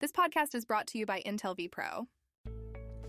This 0.00 0.12
podcast 0.12 0.54
is 0.54 0.64
brought 0.64 0.86
to 0.88 0.98
you 0.98 1.06
by 1.06 1.24
Intel 1.26 1.58
vPro. 1.58 2.06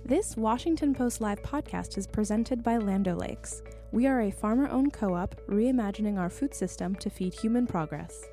This 0.03 0.35
Washington 0.35 0.95
Post 0.95 1.21
Live 1.21 1.39
podcast 1.43 1.99
is 1.99 2.07
presented 2.07 2.63
by 2.63 2.77
Land 2.77 3.07
O'Lakes. 3.07 3.61
We 3.91 4.07
are 4.07 4.21
a 4.21 4.31
farmer 4.31 4.67
owned 4.69 4.91
co 4.91 5.13
op 5.13 5.35
reimagining 5.47 6.17
our 6.17 6.31
food 6.31 6.55
system 6.55 6.95
to 6.95 7.11
feed 7.11 7.35
human 7.35 7.67
progress. 7.67 8.23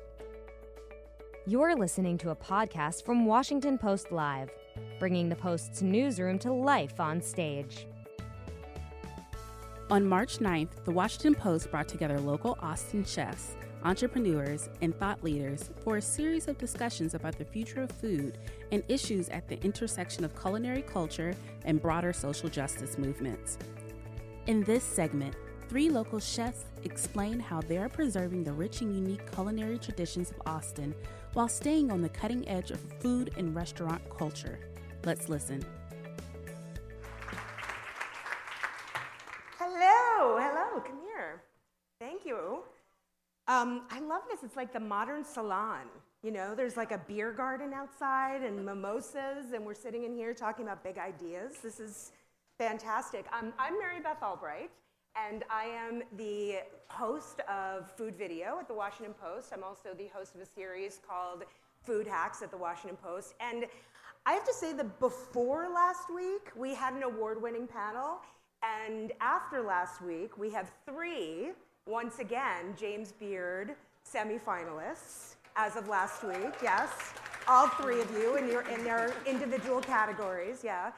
You're 1.45 1.75
listening 1.75 2.17
to 2.17 2.31
a 2.31 2.35
podcast 2.35 3.05
from 3.05 3.27
Washington 3.27 3.77
Post 3.77 4.11
Live, 4.11 4.49
bringing 4.97 5.29
the 5.29 5.35
Post's 5.35 5.83
newsroom 5.83 6.39
to 6.39 6.51
life 6.51 6.99
on 6.99 7.21
stage. 7.21 7.85
On 9.91 10.03
March 10.03 10.39
9th, 10.39 10.83
the 10.83 10.91
Washington 10.91 11.35
Post 11.35 11.69
brought 11.69 11.87
together 11.87 12.19
local 12.19 12.57
Austin 12.63 13.05
chefs, 13.05 13.55
entrepreneurs, 13.83 14.69
and 14.81 14.97
thought 14.97 15.23
leaders 15.23 15.69
for 15.83 15.97
a 15.97 16.01
series 16.01 16.47
of 16.47 16.57
discussions 16.57 17.13
about 17.13 17.37
the 17.37 17.45
future 17.45 17.81
of 17.81 17.91
food 17.91 18.37
and 18.71 18.83
issues 18.87 19.29
at 19.29 19.47
the 19.47 19.61
intersection 19.63 20.23
of 20.23 20.39
culinary 20.39 20.81
culture 20.81 21.35
and 21.65 21.81
broader 21.81 22.13
social 22.13 22.49
justice 22.49 22.97
movements. 22.97 23.57
In 24.47 24.63
this 24.63 24.83
segment, 24.83 25.35
three 25.69 25.89
local 25.89 26.19
chefs 26.19 26.65
explain 26.83 27.39
how 27.39 27.61
they're 27.61 27.89
preserving 27.89 28.43
the 28.43 28.53
rich 28.53 28.81
and 28.81 28.95
unique 28.95 29.31
culinary 29.33 29.77
traditions 29.77 30.31
of 30.31 30.41
Austin 30.45 30.95
while 31.33 31.47
staying 31.47 31.91
on 31.91 32.01
the 32.01 32.09
cutting 32.09 32.47
edge 32.47 32.71
of 32.71 32.79
food 32.99 33.31
and 33.37 33.55
restaurant 33.55 34.01
culture. 34.09 34.59
Let's 35.03 35.29
listen. 35.29 35.63
Um, 43.47 43.83
I 43.89 44.01
love 44.01 44.23
this. 44.29 44.43
It's 44.43 44.57
like 44.57 44.73
the 44.73 44.79
modern 44.79 45.23
salon. 45.23 45.87
You 46.21 46.31
know, 46.31 46.53
there's 46.53 46.75
like 46.75 46.91
a 46.91 46.97
beer 46.97 47.31
garden 47.31 47.73
outside 47.73 48.43
and 48.43 48.65
mimosas, 48.65 49.53
and 49.53 49.65
we're 49.65 49.73
sitting 49.73 50.03
in 50.03 50.13
here 50.13 50.33
talking 50.33 50.65
about 50.65 50.83
big 50.83 50.97
ideas. 50.97 51.53
This 51.63 51.79
is 51.79 52.11
fantastic. 52.57 53.25
Um, 53.31 53.53
I'm 53.57 53.79
Mary 53.79 54.01
Beth 54.01 54.21
Albright, 54.21 54.69
and 55.15 55.45
I 55.49 55.65
am 55.65 56.03
the 56.17 56.57
host 56.89 57.39
of 57.49 57.89
Food 57.91 58.17
Video 58.17 58.57
at 58.59 58.67
the 58.67 58.73
Washington 58.73 59.13
Post. 59.13 59.53
I'm 59.53 59.63
also 59.63 59.89
the 59.97 60.07
host 60.13 60.35
of 60.35 60.41
a 60.41 60.45
series 60.45 60.99
called 61.07 61.43
Food 61.83 62.05
Hacks 62.05 62.41
at 62.41 62.51
the 62.51 62.57
Washington 62.57 62.97
Post. 63.01 63.35
And 63.39 63.65
I 64.25 64.33
have 64.33 64.45
to 64.45 64.53
say 64.53 64.73
that 64.73 64.99
before 64.99 65.69
last 65.73 66.13
week, 66.13 66.51
we 66.53 66.75
had 66.75 66.93
an 66.95 67.03
award 67.03 67.41
winning 67.41 67.67
panel. 67.67 68.17
And 68.61 69.13
after 69.21 69.61
last 69.61 70.01
week, 70.01 70.37
we 70.37 70.49
have 70.51 70.69
three, 70.85 71.51
once 71.87 72.19
again, 72.19 72.75
James 72.77 73.11
Beard 73.13 73.75
semifinalists 74.05 75.35
as 75.55 75.75
of 75.75 75.87
last 75.87 76.23
week. 76.23 76.53
Yes, 76.61 76.89
all 77.47 77.67
three 77.69 78.01
of 78.01 78.11
you 78.11 78.35
in, 78.35 78.47
your, 78.47 78.61
in 78.69 78.83
their 78.83 79.13
individual 79.25 79.79
categories. 79.81 80.61
Yeah. 80.63 80.91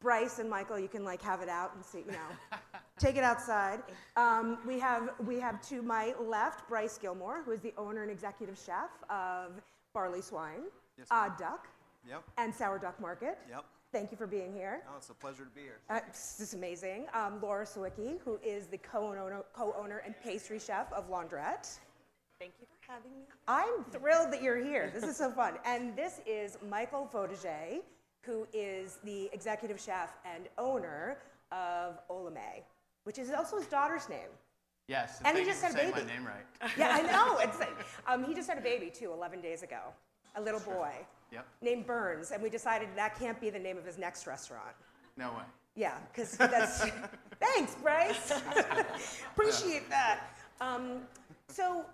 Bryce 0.00 0.38
and 0.38 0.50
Michael, 0.50 0.78
you 0.78 0.88
can 0.88 1.02
like 1.02 1.22
have 1.22 1.40
it 1.40 1.48
out 1.48 1.74
and 1.74 1.82
see, 1.84 2.00
you 2.00 2.12
know, 2.12 2.58
take 2.98 3.16
it 3.16 3.24
outside. 3.24 3.80
Um, 4.16 4.58
we 4.66 4.78
have 4.78 5.08
we 5.26 5.40
have 5.40 5.62
to 5.68 5.80
my 5.80 6.14
left 6.20 6.68
Bryce 6.68 6.98
Gilmore, 6.98 7.40
who 7.42 7.52
is 7.52 7.60
the 7.60 7.72
owner 7.78 8.02
and 8.02 8.10
executive 8.10 8.58
chef 8.58 8.90
of 9.08 9.62
Barley 9.94 10.20
Swine, 10.20 10.64
Yes, 10.98 11.06
Odd. 11.10 11.38
Duck, 11.38 11.68
Yep. 12.06 12.22
and 12.36 12.54
Sour 12.54 12.78
Duck 12.78 13.00
Market. 13.00 13.38
Yep. 13.48 13.64
Thank 13.94 14.10
you 14.10 14.16
for 14.16 14.26
being 14.26 14.52
here. 14.52 14.82
Oh, 14.90 14.96
it's 14.96 15.08
a 15.08 15.14
pleasure 15.14 15.44
to 15.44 15.50
be 15.50 15.60
here. 15.60 15.78
Uh, 15.88 16.00
this 16.10 16.40
is 16.40 16.52
amazing. 16.52 17.06
Um, 17.14 17.38
Laura 17.40 17.64
Sawicki, 17.64 18.18
who 18.24 18.40
is 18.44 18.66
the 18.66 18.78
co-owner, 18.78 19.44
co-owner 19.56 20.02
and 20.04 20.16
pastry 20.20 20.58
chef 20.58 20.92
of 20.92 21.08
Launderette. 21.08 21.78
Thank 22.40 22.54
you 22.60 22.66
for 22.66 22.92
having 22.92 23.12
me. 23.12 23.22
I'm 23.46 23.84
thrilled 23.92 24.32
that 24.32 24.42
you're 24.42 24.56
here. 24.56 24.90
This 24.92 25.04
is 25.04 25.16
so 25.16 25.30
fun. 25.30 25.54
And 25.64 25.94
this 25.94 26.20
is 26.26 26.58
Michael 26.68 27.08
Fojtasek, 27.14 27.82
who 28.22 28.48
is 28.52 28.98
the 29.04 29.30
executive 29.32 29.80
chef 29.80 30.12
and 30.24 30.48
owner 30.58 31.18
of 31.52 32.00
Olamaie, 32.10 32.64
which 33.04 33.18
is 33.18 33.30
also 33.30 33.58
his 33.58 33.66
daughter's 33.66 34.08
name. 34.08 34.30
Yes, 34.88 35.20
And 35.24 35.38
he 35.38 35.44
just 35.44 35.62
you 35.62 35.68
had 35.68 35.76
a 35.76 35.92
baby. 35.92 36.04
my 36.04 36.12
name 36.12 36.26
right. 36.26 36.70
Yeah, 36.76 36.88
I 36.90 37.02
know. 37.02 37.38
It's 37.44 37.58
um, 38.08 38.24
he 38.24 38.34
just 38.34 38.48
had 38.48 38.58
a 38.58 38.60
baby 38.60 38.90
too, 38.90 39.12
11 39.12 39.40
days 39.40 39.62
ago, 39.62 39.82
a 40.36 40.40
little 40.40 40.60
boy 40.60 40.92
Yep. 41.32 41.46
named 41.62 41.86
Burns, 41.86 42.30
and 42.30 42.42
we 42.42 42.48
decided 42.50 42.88
that 42.96 43.18
can't 43.18 43.40
be 43.40 43.50
the 43.50 43.58
name 43.58 43.76
of 43.76 43.84
his 43.84 43.98
next 43.98 44.26
restaurant. 44.26 44.74
No 45.16 45.30
way. 45.30 45.42
Yeah, 45.74 45.96
because 46.12 46.36
that's. 46.36 46.84
thanks, 47.40 47.74
Bryce. 47.82 48.32
Appreciate 49.32 49.88
that. 49.90 50.20
Um, 50.60 51.00
so, 51.48 51.84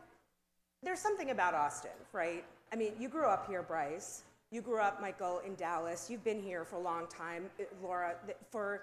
there's 0.83 0.99
something 1.01 1.31
about 1.31 1.55
Austin, 1.55 1.91
right? 2.13 2.45
I 2.73 2.77
mean, 2.77 2.93
you 2.99 3.09
grew 3.09 3.25
up 3.27 3.47
here, 3.49 3.63
Bryce. 3.63 4.23
You 4.51 4.61
grew 4.61 4.81
up, 4.81 5.01
Michael, 5.01 5.41
in 5.47 5.55
Dallas. 5.55 6.11
You've 6.11 6.25
been 6.25 6.43
here 6.43 6.65
for 6.65 6.77
a 6.77 6.81
long 6.81 7.07
time, 7.07 7.49
Uh, 7.59 7.65
Laura. 7.83 8.15
For, 8.51 8.83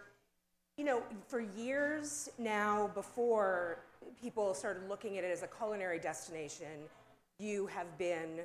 you 0.78 0.85
know, 0.85 1.03
for 1.28 1.39
years 1.41 2.29
now, 2.39 2.89
before 2.95 3.79
people 4.22 4.53
started 4.53 4.88
looking 4.89 5.18
at 5.18 5.24
it 5.24 5.31
as 5.31 5.44
a 5.44 5.47
culinary 5.47 6.00
destination, 6.00 6.88
you 7.39 7.68
have 7.68 7.95
been 7.97 8.39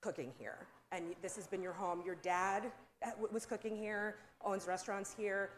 cooking 0.00 0.32
here, 0.38 0.66
and 0.92 1.14
this 1.22 1.36
has 1.36 1.46
been 1.46 1.62
your 1.62 1.72
home. 1.72 2.02
Your 2.04 2.16
dad 2.16 2.70
uh, 3.04 3.10
was 3.32 3.46
cooking 3.46 3.76
here, 3.76 4.16
owns 4.44 4.66
restaurants 4.66 5.14
here 5.16 5.50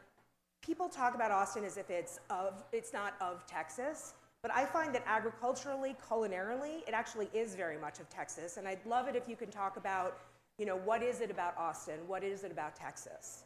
people 0.63 0.89
talk 0.89 1.15
about 1.15 1.31
Austin 1.31 1.65
as 1.65 1.77
if 1.77 1.91
it's 1.91 2.19
of 2.29 2.63
it's 2.73 2.93
not 2.93 3.15
of 3.21 3.47
Texas, 3.47 4.15
but 4.43 4.51
I 4.55 4.65
find 4.65 4.95
that 4.95 5.05
agriculturally, 5.07 5.97
culinarily, 6.09 6.87
it 6.87 6.95
actually 6.95 7.29
is 7.35 7.55
very 7.55 7.79
much 7.79 8.01
of 8.01 8.09
Texas. 8.09 8.57
And 8.57 8.67
I'd 8.67 8.85
love 8.87 9.09
it 9.09 9.17
if 9.17 9.29
you 9.29 9.37
can 9.37 9.51
talk 9.51 9.77
about, 9.77 10.19
you 10.59 10.67
know, 10.67 10.77
what 10.77 11.03
is 11.03 11.21
it 11.21 11.31
about 11.31 11.57
Austin? 11.59 11.99
What 12.07 12.25
is 12.25 12.45
it 12.45 12.53
about 12.53 12.75
Texas? 12.75 13.45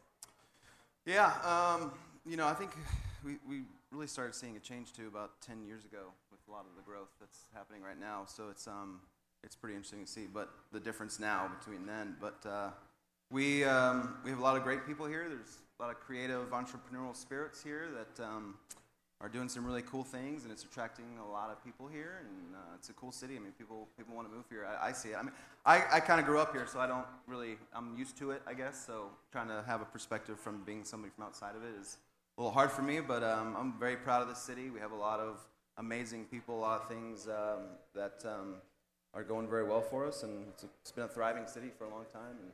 Yeah, 1.05 1.33
um, 1.43 1.93
you 2.25 2.37
know, 2.37 2.47
I 2.47 2.55
think 2.55 2.71
we, 3.25 3.37
we 3.49 3.63
really 3.91 4.07
started 4.07 4.35
seeing 4.35 4.57
a 4.57 4.61
change 4.61 4.93
too 4.93 5.09
about 5.09 5.41
10 5.41 5.63
years 5.65 5.85
ago 5.85 6.13
with 6.31 6.41
a 6.49 6.51
lot 6.51 6.65
of 6.69 6.77
the 6.77 6.83
growth 6.83 7.11
that's 7.21 7.47
happening 7.55 7.83
right 7.83 7.99
now. 7.99 8.23
So 8.27 8.49
it's, 8.51 8.67
um, 8.67 9.01
it's 9.45 9.55
pretty 9.55 9.75
interesting 9.75 10.05
to 10.05 10.11
see, 10.11 10.27
but 10.33 10.51
the 10.73 10.81
difference 10.81 11.21
now 11.21 11.51
between 11.59 11.87
then. 11.87 12.17
But 12.21 12.49
uh, 12.49 12.71
we, 13.31 13.65
um, 13.65 14.17
we 14.25 14.31
have 14.31 14.39
a 14.39 14.43
lot 14.43 14.57
of 14.57 14.63
great 14.63 14.87
people 14.87 15.07
here. 15.07 15.27
There's 15.29 15.59
a 15.79 15.83
lot 15.83 15.91
of 15.91 16.01
creative 16.01 16.51
entrepreneurial 16.51 17.15
spirits 17.15 17.63
here 17.63 17.89
that 17.93 18.25
um, 18.25 18.55
are 19.21 19.29
doing 19.29 19.49
some 19.49 19.67
really 19.67 19.83
cool 19.83 20.03
things, 20.03 20.45
and 20.45 20.53
it's 20.53 20.65
attracting 20.65 21.05
a 21.23 21.31
lot 21.31 21.51
of 21.51 21.63
people 21.63 21.87
here. 21.87 22.23
And 22.23 22.55
uh, 22.55 22.75
it's 22.75 22.89
a 22.89 22.95
cool 22.95 23.13
city. 23.13 23.37
I 23.37 23.39
mean, 23.39 23.53
people 23.53 23.87
people 23.99 24.15
want 24.15 24.29
to 24.29 24.35
move 24.35 24.47
here. 24.49 24.67
I, 24.67 24.89
I 24.89 24.93
see 24.93 25.11
it. 25.11 25.17
I 25.17 25.23
mean, 25.23 25.33
I, 25.67 25.83
I 25.93 26.01
kind 26.01 26.21
of 26.21 26.27
grew 26.27 26.39
up 26.39 26.53
here, 26.53 26.67
so 26.67 26.81
I 26.81 26.87
don't 26.87 27.07
really. 27.27 27.59
I'm 27.75 27.97
used 27.97 28.17
to 28.19 28.31
it, 28.31 28.43
I 28.47 28.55
guess. 28.55 28.83
So 28.85 29.11
trying 29.31 29.49
to 29.49 29.63
have 29.67 29.83
a 29.83 29.87
perspective 29.87 30.41
from 30.41 30.63
being 30.65 30.85
somebody 30.85 31.13
from 31.15 31.25
outside 31.25 31.55
of 31.55 31.63
it 31.63 31.79
is 31.81 31.99
a 32.39 32.41
little 32.41 32.53
hard 32.53 32.73
for 32.73 32.83
me. 32.83 33.01
But 33.01 33.23
um, 33.23 33.57
I'm 33.59 33.79
very 33.79 33.97
proud 33.97 34.23
of 34.23 34.29
the 34.29 34.35
city. 34.35 34.71
We 34.71 34.81
have 34.81 34.93
a 34.93 34.97
lot 34.97 35.21
of 35.21 35.41
amazing 35.77 36.27
people, 36.27 36.59
a 36.59 36.61
lot 36.61 36.83
of 36.83 36.89
things 36.89 37.27
um, 37.27 37.65
that 37.95 38.23
um, 38.25 38.57
are 39.15 39.23
going 39.23 39.49
very 39.49 39.65
well 39.65 39.81
for 39.81 40.07
us, 40.07 40.23
and 40.23 40.47
it's, 40.49 40.65
a, 40.65 40.67
it's 40.83 40.93
been 40.93 41.05
a 41.05 41.09
thriving 41.09 41.47
city 41.47 41.71
for 41.79 41.85
a 41.85 41.91
long 41.91 42.05
time. 42.13 42.37
And 42.43 42.51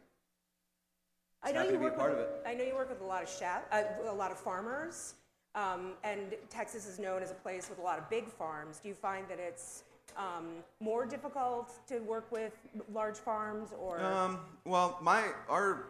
I 1.42 1.52
know 1.52 1.60
happy 1.60 1.72
you 1.72 1.74
to 1.74 1.78
be 1.78 1.86
a 1.86 1.88
work 1.88 1.98
part 1.98 2.10
with, 2.10 2.20
of 2.20 2.24
it. 2.26 2.42
I 2.46 2.54
know 2.54 2.64
you 2.64 2.74
work 2.74 2.90
with 2.90 3.00
a 3.00 3.04
lot 3.04 3.22
of 3.22 3.28
chef, 3.28 3.62
uh, 3.72 3.82
a 4.08 4.12
lot 4.12 4.30
of 4.30 4.38
farmers, 4.38 5.14
um, 5.54 5.92
and 6.04 6.34
Texas 6.50 6.86
is 6.86 6.98
known 6.98 7.22
as 7.22 7.30
a 7.30 7.34
place 7.34 7.68
with 7.68 7.78
a 7.78 7.82
lot 7.82 7.98
of 7.98 8.08
big 8.10 8.28
farms. 8.28 8.78
Do 8.78 8.88
you 8.88 8.94
find 8.94 9.26
that 9.28 9.38
it's 9.38 9.84
um, 10.16 10.48
more 10.80 11.06
difficult 11.06 11.72
to 11.88 11.98
work 12.00 12.30
with 12.30 12.52
large 12.92 13.16
farms, 13.16 13.70
or 13.80 14.00
Um, 14.00 14.40
well, 14.64 14.98
my 15.00 15.24
our 15.48 15.86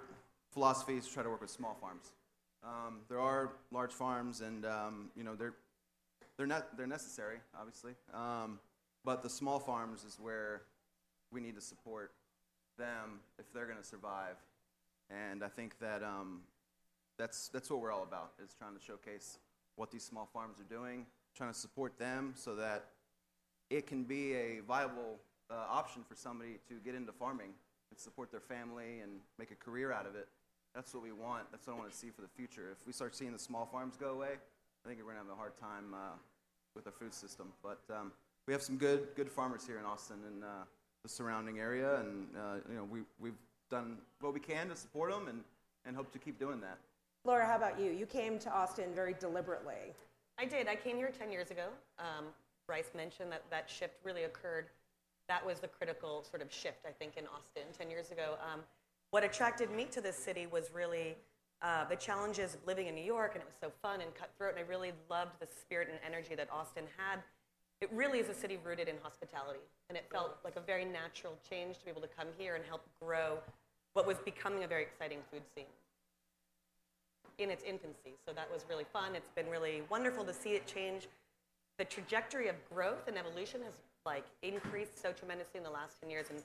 philosophy 0.52 0.96
is 0.96 1.06
to 1.06 1.14
try 1.14 1.22
to 1.22 1.30
work 1.30 1.40
with 1.40 1.50
small 1.50 1.76
farms. 1.80 2.12
Um, 2.62 2.98
there 3.08 3.20
are 3.20 3.52
large 3.72 3.92
farms, 3.92 4.42
and 4.42 4.66
um, 4.66 5.10
you 5.16 5.24
know 5.24 5.34
they're 5.34 5.54
they're 6.36 6.46
not 6.46 6.76
they're 6.76 6.86
necessary, 6.86 7.38
obviously. 7.58 7.92
But 9.04 9.22
the 9.22 9.30
small 9.30 9.58
farms 9.58 10.04
is 10.04 10.18
where 10.20 10.62
we 11.32 11.40
need 11.40 11.54
to 11.54 11.60
support 11.60 12.12
them 12.78 13.20
if 13.38 13.52
they're 13.52 13.66
going 13.66 13.78
to 13.78 13.84
survive. 13.84 14.36
And 15.10 15.42
I 15.42 15.48
think 15.48 15.78
that 15.80 16.02
um, 16.02 16.40
that's 17.18 17.48
that's 17.48 17.70
what 17.70 17.80
we're 17.80 17.92
all 17.92 18.02
about 18.02 18.32
is 18.42 18.54
trying 18.54 18.74
to 18.74 18.82
showcase 18.82 19.38
what 19.76 19.90
these 19.90 20.04
small 20.04 20.28
farms 20.32 20.60
are 20.60 20.74
doing, 20.74 21.06
trying 21.34 21.52
to 21.52 21.58
support 21.58 21.98
them 21.98 22.34
so 22.36 22.54
that 22.56 22.86
it 23.70 23.86
can 23.86 24.04
be 24.04 24.34
a 24.34 24.60
viable 24.60 25.18
uh, 25.50 25.54
option 25.68 26.02
for 26.08 26.14
somebody 26.14 26.58
to 26.68 26.74
get 26.84 26.94
into 26.94 27.12
farming 27.12 27.50
and 27.90 27.98
support 27.98 28.30
their 28.30 28.40
family 28.40 29.00
and 29.02 29.12
make 29.38 29.50
a 29.50 29.54
career 29.54 29.92
out 29.92 30.06
of 30.06 30.14
it. 30.14 30.28
That's 30.74 30.94
what 30.94 31.02
we 31.02 31.12
want. 31.12 31.50
That's 31.50 31.66
what 31.66 31.74
I 31.74 31.78
want 31.78 31.90
to 31.90 31.96
see 31.96 32.10
for 32.10 32.22
the 32.22 32.28
future. 32.28 32.76
If 32.78 32.86
we 32.86 32.92
start 32.92 33.16
seeing 33.16 33.32
the 33.32 33.38
small 33.38 33.66
farms 33.66 33.96
go 33.96 34.10
away, 34.10 34.38
I 34.84 34.88
think 34.88 35.00
we're 35.00 35.12
going 35.12 35.16
to 35.16 35.28
have 35.28 35.32
a 35.32 35.36
hard 35.36 35.56
time 35.58 35.94
uh, 35.94 36.16
with 36.74 36.86
our 36.86 36.92
food 36.92 37.12
system. 37.12 37.52
But 37.62 37.80
um, 37.90 38.12
we 38.50 38.54
have 38.54 38.62
some 38.64 38.78
good 38.78 39.06
good 39.14 39.30
farmers 39.30 39.64
here 39.64 39.78
in 39.78 39.84
Austin 39.84 40.16
and 40.26 40.42
uh, 40.42 40.64
the 41.04 41.08
surrounding 41.08 41.60
area, 41.60 42.00
and 42.00 42.26
uh, 42.36 42.56
you 42.68 42.74
know 42.74 42.82
we 42.82 43.02
we've 43.20 43.38
done 43.70 43.98
what 44.20 44.34
we 44.34 44.40
can 44.40 44.68
to 44.68 44.74
support 44.74 45.12
them 45.12 45.28
and, 45.28 45.44
and 45.86 45.94
hope 45.94 46.10
to 46.10 46.18
keep 46.18 46.36
doing 46.36 46.60
that. 46.60 46.76
Laura? 47.24 47.46
How 47.46 47.54
about 47.54 47.78
you? 47.78 47.92
You 47.92 48.06
came 48.06 48.40
to 48.40 48.52
Austin 48.52 48.86
very 48.92 49.14
deliberately. 49.20 49.94
I 50.36 50.46
did. 50.46 50.66
I 50.66 50.74
came 50.74 50.96
here 50.96 51.12
10 51.16 51.30
years 51.30 51.52
ago. 51.52 51.68
Um, 52.00 52.24
Bryce 52.66 52.90
mentioned 52.92 53.30
that 53.30 53.44
that 53.50 53.70
shift 53.70 53.94
really 54.02 54.24
occurred. 54.24 54.66
That 55.28 55.46
was 55.46 55.60
the 55.60 55.68
critical 55.68 56.24
sort 56.28 56.42
of 56.42 56.52
shift, 56.52 56.84
I 56.84 56.90
think, 56.90 57.16
in 57.16 57.26
Austin 57.26 57.70
10 57.78 57.88
years 57.88 58.10
ago. 58.10 58.34
Um, 58.52 58.62
what 59.12 59.22
attracted 59.22 59.70
me 59.70 59.84
to 59.92 60.00
this 60.00 60.16
city 60.16 60.48
was 60.48 60.72
really 60.74 61.14
uh, 61.62 61.84
the 61.84 61.94
challenges 61.94 62.54
of 62.54 62.66
living 62.66 62.88
in 62.88 62.96
New 62.96 63.04
York, 63.04 63.34
and 63.34 63.42
it 63.42 63.46
was 63.46 63.58
so 63.60 63.70
fun 63.80 64.00
and 64.00 64.12
cutthroat, 64.12 64.56
and 64.56 64.58
I 64.58 64.68
really 64.68 64.90
loved 65.08 65.38
the 65.38 65.46
spirit 65.46 65.86
and 65.88 66.00
energy 66.04 66.34
that 66.34 66.48
Austin 66.50 66.84
had. 66.96 67.20
It 67.80 67.88
really 67.94 68.18
is 68.18 68.28
a 68.28 68.34
city 68.34 68.58
rooted 68.62 68.88
in 68.88 68.96
hospitality, 69.02 69.60
and 69.88 69.96
it 69.96 70.04
felt 70.12 70.36
like 70.44 70.56
a 70.56 70.60
very 70.60 70.84
natural 70.84 71.38
change 71.48 71.78
to 71.78 71.84
be 71.84 71.90
able 71.90 72.02
to 72.02 72.08
come 72.08 72.28
here 72.36 72.54
and 72.54 72.64
help 72.66 72.82
grow 73.00 73.38
what 73.94 74.06
was 74.06 74.18
becoming 74.18 74.64
a 74.64 74.68
very 74.68 74.82
exciting 74.82 75.18
food 75.30 75.42
scene 75.54 75.64
in 77.38 77.50
its 77.50 77.64
infancy. 77.64 78.12
So 78.26 78.34
that 78.34 78.52
was 78.52 78.66
really 78.68 78.84
fun. 78.92 79.14
It's 79.14 79.30
been 79.34 79.48
really 79.48 79.82
wonderful 79.88 80.24
to 80.24 80.32
see 80.32 80.50
it 80.50 80.66
change. 80.66 81.08
The 81.78 81.86
trajectory 81.86 82.48
of 82.48 82.56
growth 82.68 83.08
and 83.08 83.16
evolution 83.16 83.62
has 83.62 83.72
like 84.04 84.24
increased 84.42 85.00
so 85.00 85.12
tremendously 85.12 85.56
in 85.56 85.64
the 85.64 85.70
last 85.70 85.96
10 86.00 86.10
years 86.10 86.26
and 86.28 86.40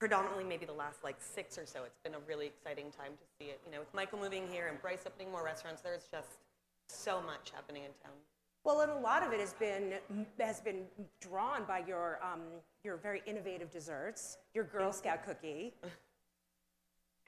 predominantly 0.00 0.44
maybe 0.44 0.66
the 0.66 0.72
last 0.72 1.04
like 1.04 1.16
six 1.20 1.56
or 1.56 1.64
so. 1.64 1.84
It's 1.84 2.00
been 2.02 2.14
a 2.14 2.24
really 2.26 2.46
exciting 2.46 2.86
time 2.90 3.12
to 3.12 3.26
see 3.38 3.50
it. 3.50 3.60
You 3.64 3.72
know, 3.72 3.78
with 3.78 3.94
Michael 3.94 4.18
moving 4.18 4.48
here 4.50 4.66
and 4.66 4.82
Bryce 4.82 5.04
opening 5.06 5.30
more 5.30 5.44
restaurants, 5.44 5.80
there's 5.80 6.08
just 6.10 6.42
so 6.88 7.22
much 7.22 7.52
happening 7.54 7.84
in 7.84 7.90
town. 8.02 8.18
Well, 8.66 8.80
and 8.80 8.90
a 8.90 8.98
lot 8.98 9.24
of 9.24 9.32
it 9.32 9.38
has 9.38 9.52
been 9.52 9.94
has 10.40 10.60
been 10.60 10.82
drawn 11.20 11.62
by 11.68 11.84
your 11.86 12.18
um, 12.20 12.40
your 12.82 12.96
very 12.96 13.22
innovative 13.24 13.70
desserts, 13.70 14.38
your 14.54 14.64
Girl 14.64 14.92
Scout 14.92 15.24
cookie. 15.24 15.72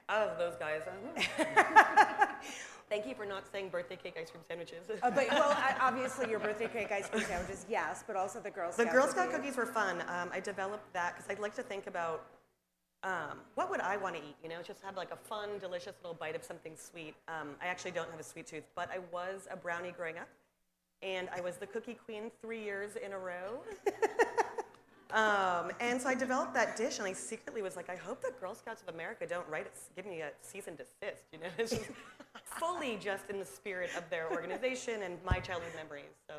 I 0.09 0.25
love 0.25 0.37
those 0.37 0.57
guys. 0.57 0.81
Thank 2.89 3.07
you 3.07 3.15
for 3.15 3.25
not 3.25 3.43
saying 3.49 3.69
birthday 3.69 3.95
cake 3.95 4.17
ice 4.19 4.31
cream 4.31 4.43
sandwiches. 4.45 4.81
Uh, 5.01 5.11
but 5.11 5.27
well, 5.31 5.51
I, 5.51 5.75
obviously 5.79 6.29
your 6.29 6.39
birthday 6.39 6.67
cake 6.67 6.91
ice 6.91 7.07
cream 7.07 7.23
sandwiches, 7.23 7.65
yes, 7.69 8.03
but 8.05 8.17
also 8.17 8.41
the 8.41 8.49
Girl 8.49 8.73
Scout. 8.73 8.77
The 8.77 8.91
Scout. 8.91 8.93
Girl 8.93 9.07
Scout 9.07 9.29
cookie. 9.29 9.43
cookies 9.43 9.55
were 9.55 9.65
fun. 9.65 10.01
Um, 10.09 10.29
I 10.33 10.41
developed 10.41 10.91
that 10.91 11.15
because 11.15 11.29
I'd 11.31 11.39
like 11.39 11.55
to 11.55 11.63
think 11.63 11.87
about 11.87 12.25
um, 13.03 13.39
what 13.55 13.69
would 13.69 13.79
I 13.79 13.95
want 13.95 14.15
to 14.15 14.21
eat. 14.21 14.35
You 14.43 14.49
know, 14.49 14.61
just 14.61 14.81
have 14.83 14.97
like 14.97 15.11
a 15.11 15.15
fun, 15.15 15.51
delicious 15.59 15.93
little 16.03 16.17
bite 16.19 16.35
of 16.35 16.43
something 16.43 16.73
sweet. 16.75 17.15
Um, 17.29 17.51
I 17.61 17.67
actually 17.67 17.91
don't 17.91 18.11
have 18.11 18.19
a 18.19 18.23
sweet 18.23 18.47
tooth, 18.47 18.65
but 18.75 18.89
I 18.91 18.99
was 19.13 19.47
a 19.49 19.55
brownie 19.55 19.91
growing 19.91 20.17
up, 20.17 20.27
and 21.01 21.29
I 21.35 21.41
was 21.41 21.57
the 21.57 21.67
cookie 21.67 21.97
queen 22.05 22.31
three 22.41 22.63
years 22.63 22.95
in 22.95 23.13
a 23.13 23.19
row. 23.19 23.61
um, 25.13 25.71
and 25.79 26.01
so 26.01 26.09
I 26.09 26.15
developed 26.15 26.53
that 26.55 26.75
dish, 26.75 26.99
and 26.99 27.07
I 27.07 27.13
secretly 27.13 27.61
was 27.61 27.75
like, 27.75 27.89
I 27.89 27.95
hope 27.95 28.21
the 28.21 28.33
Girl 28.39 28.53
Scouts 28.53 28.81
of 28.81 28.93
America 28.93 29.25
don't 29.25 29.47
write 29.49 29.65
it, 29.65 29.73
give 29.95 30.05
me 30.05 30.21
a 30.21 30.31
cease 30.41 30.67
and 30.67 30.77
desist. 30.77 31.23
You 31.31 31.39
know, 31.39 31.47
it's 31.57 31.71
just 31.71 31.89
fully 32.43 32.97
just 33.01 33.29
in 33.29 33.39
the 33.39 33.45
spirit 33.45 33.89
of 33.97 34.09
their 34.09 34.29
organization 34.31 35.03
and 35.03 35.17
my 35.25 35.39
childhood 35.39 35.73
memories. 35.75 36.15
So 36.27 36.35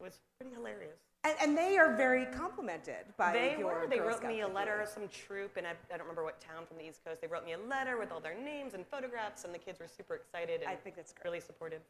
it 0.00 0.02
was 0.02 0.20
pretty 0.38 0.54
hilarious. 0.54 0.96
And, 1.22 1.34
and 1.42 1.58
they 1.58 1.76
are 1.76 1.94
very 1.96 2.24
complimented 2.24 3.04
by 3.18 3.32
They 3.34 3.56
your 3.58 3.80
were. 3.80 3.86
They 3.86 3.98
Girl 3.98 4.08
wrote 4.08 4.16
Scout 4.18 4.30
me 4.30 4.40
a 4.40 4.48
letter, 4.48 4.86
some 4.90 5.06
troop, 5.08 5.58
and 5.58 5.66
I, 5.66 5.72
I 5.92 5.98
don't 5.98 6.00
remember 6.00 6.24
what 6.24 6.40
town 6.40 6.64
from 6.66 6.78
the 6.78 6.88
East 6.88 7.04
Coast. 7.04 7.20
They 7.20 7.26
wrote 7.26 7.44
me 7.44 7.52
a 7.52 7.58
letter 7.58 7.98
with 7.98 8.10
all 8.10 8.20
their 8.20 8.38
names 8.42 8.72
and 8.72 8.86
photographs, 8.86 9.44
and 9.44 9.52
the 9.52 9.58
kids 9.58 9.78
were 9.78 9.86
super 9.86 10.14
excited 10.14 10.62
and 10.62 10.70
I 10.70 10.76
think 10.76 10.96
that's 10.96 11.12
great. 11.12 11.24
really 11.24 11.40
supportive. 11.40 11.80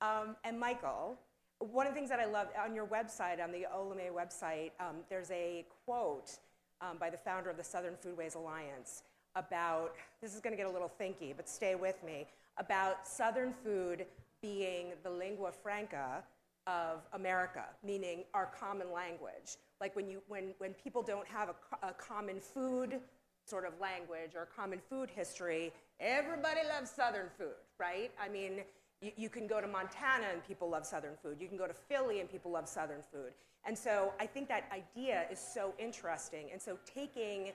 Um, 0.00 0.36
and 0.44 0.58
Michael, 0.58 1.18
one 1.58 1.86
of 1.86 1.92
the 1.92 1.96
things 1.96 2.10
that 2.10 2.20
I 2.20 2.26
love 2.26 2.48
on 2.62 2.74
your 2.74 2.86
website, 2.86 3.42
on 3.42 3.50
the 3.50 3.66
Olamaie 3.74 4.12
website, 4.12 4.70
um, 4.78 4.96
there's 5.08 5.30
a 5.30 5.64
quote 5.84 6.38
um, 6.80 6.98
by 6.98 7.10
the 7.10 7.16
founder 7.16 7.50
of 7.50 7.56
the 7.56 7.64
Southern 7.64 7.94
Foodways 7.94 8.36
Alliance 8.36 9.02
about 9.34 9.94
this 10.20 10.34
is 10.34 10.40
going 10.40 10.52
to 10.52 10.56
get 10.56 10.66
a 10.66 10.70
little 10.70 10.90
thinky, 11.00 11.34
but 11.36 11.48
stay 11.48 11.74
with 11.74 12.02
me 12.04 12.26
about 12.58 13.06
Southern 13.06 13.52
food 13.64 14.06
being 14.40 14.92
the 15.02 15.10
lingua 15.10 15.52
franca 15.52 16.22
of 16.66 17.00
America, 17.12 17.64
meaning 17.84 18.24
our 18.34 18.46
common 18.46 18.92
language. 18.92 19.56
Like 19.80 19.96
when 19.96 20.08
you 20.08 20.22
when 20.28 20.54
when 20.58 20.74
people 20.74 21.02
don't 21.02 21.26
have 21.26 21.48
a, 21.50 21.88
a 21.88 21.92
common 21.94 22.40
food 22.40 23.00
sort 23.46 23.64
of 23.64 23.72
language 23.80 24.32
or 24.36 24.46
common 24.54 24.80
food 24.90 25.08
history, 25.10 25.72
everybody 25.98 26.60
loves 26.68 26.90
Southern 26.90 27.28
food, 27.38 27.56
right? 27.78 28.12
I 28.22 28.28
mean, 28.28 28.60
you, 29.00 29.12
you 29.16 29.28
can 29.28 29.46
go 29.46 29.60
to 29.60 29.66
Montana 29.66 30.26
and 30.32 30.46
people 30.46 30.68
love 30.68 30.86
Southern 30.86 31.16
food. 31.22 31.36
You 31.40 31.48
can 31.48 31.56
go 31.56 31.66
to 31.66 31.74
Philly 31.74 32.20
and 32.20 32.30
people 32.30 32.50
love 32.50 32.68
Southern 32.68 33.02
food. 33.12 33.32
And 33.64 33.76
so 33.76 34.12
I 34.20 34.26
think 34.26 34.48
that 34.48 34.64
idea 34.72 35.26
is 35.30 35.38
so 35.38 35.74
interesting. 35.78 36.48
And 36.52 36.60
so 36.60 36.78
taking 36.84 37.52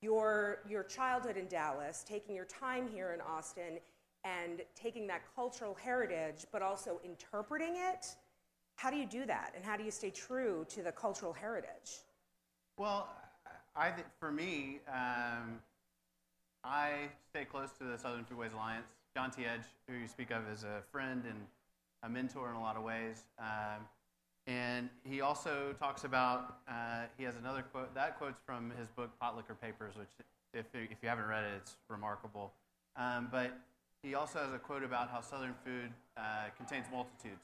your, 0.00 0.58
your 0.68 0.82
childhood 0.82 1.36
in 1.36 1.46
Dallas, 1.46 2.04
taking 2.06 2.34
your 2.34 2.44
time 2.46 2.88
here 2.92 3.12
in 3.12 3.20
Austin, 3.20 3.78
and 4.24 4.62
taking 4.74 5.06
that 5.08 5.22
cultural 5.34 5.74
heritage, 5.74 6.46
but 6.52 6.62
also 6.62 7.00
interpreting 7.04 7.74
it, 7.76 8.14
how 8.76 8.90
do 8.90 8.96
you 8.96 9.06
do 9.06 9.26
that? 9.26 9.52
And 9.56 9.64
how 9.64 9.76
do 9.76 9.84
you 9.84 9.90
stay 9.90 10.10
true 10.10 10.64
to 10.70 10.82
the 10.82 10.92
cultural 10.92 11.32
heritage? 11.32 12.02
Well, 12.78 13.08
I 13.74 13.90
think 13.90 14.06
for 14.18 14.30
me, 14.30 14.80
um, 14.88 15.60
I 16.64 17.08
stay 17.30 17.44
close 17.44 17.70
to 17.78 17.84
the 17.84 17.98
Southern 17.98 18.24
Foodways 18.24 18.54
Alliance. 18.54 18.86
John 19.14 19.30
T. 19.30 19.44
Edge, 19.44 19.64
who 19.88 19.94
you 19.94 20.08
speak 20.08 20.30
of 20.30 20.42
as 20.50 20.64
a 20.64 20.82
friend 20.90 21.24
and 21.28 21.38
a 22.02 22.08
mentor 22.08 22.48
in 22.50 22.56
a 22.56 22.60
lot 22.60 22.76
of 22.76 22.82
ways. 22.82 23.24
Um, 23.38 23.86
and 24.46 24.88
he 25.04 25.20
also 25.20 25.74
talks 25.78 26.04
about, 26.04 26.58
uh, 26.66 27.02
he 27.16 27.24
has 27.24 27.36
another 27.36 27.62
quote, 27.62 27.94
that 27.94 28.18
quote's 28.18 28.40
from 28.44 28.72
his 28.78 28.88
book, 28.88 29.10
Potlikker 29.22 29.58
Papers, 29.60 29.94
which, 29.96 30.08
if, 30.54 30.66
if 30.74 30.98
you 31.02 31.08
haven't 31.08 31.26
read 31.26 31.44
it, 31.44 31.52
it's 31.58 31.76
remarkable. 31.88 32.52
Um, 32.96 33.28
but 33.30 33.52
he 34.02 34.14
also 34.14 34.40
has 34.40 34.52
a 34.52 34.58
quote 34.58 34.82
about 34.82 35.10
how 35.10 35.20
Southern 35.20 35.54
food 35.64 35.90
uh, 36.16 36.46
contains 36.56 36.86
multitudes, 36.90 37.42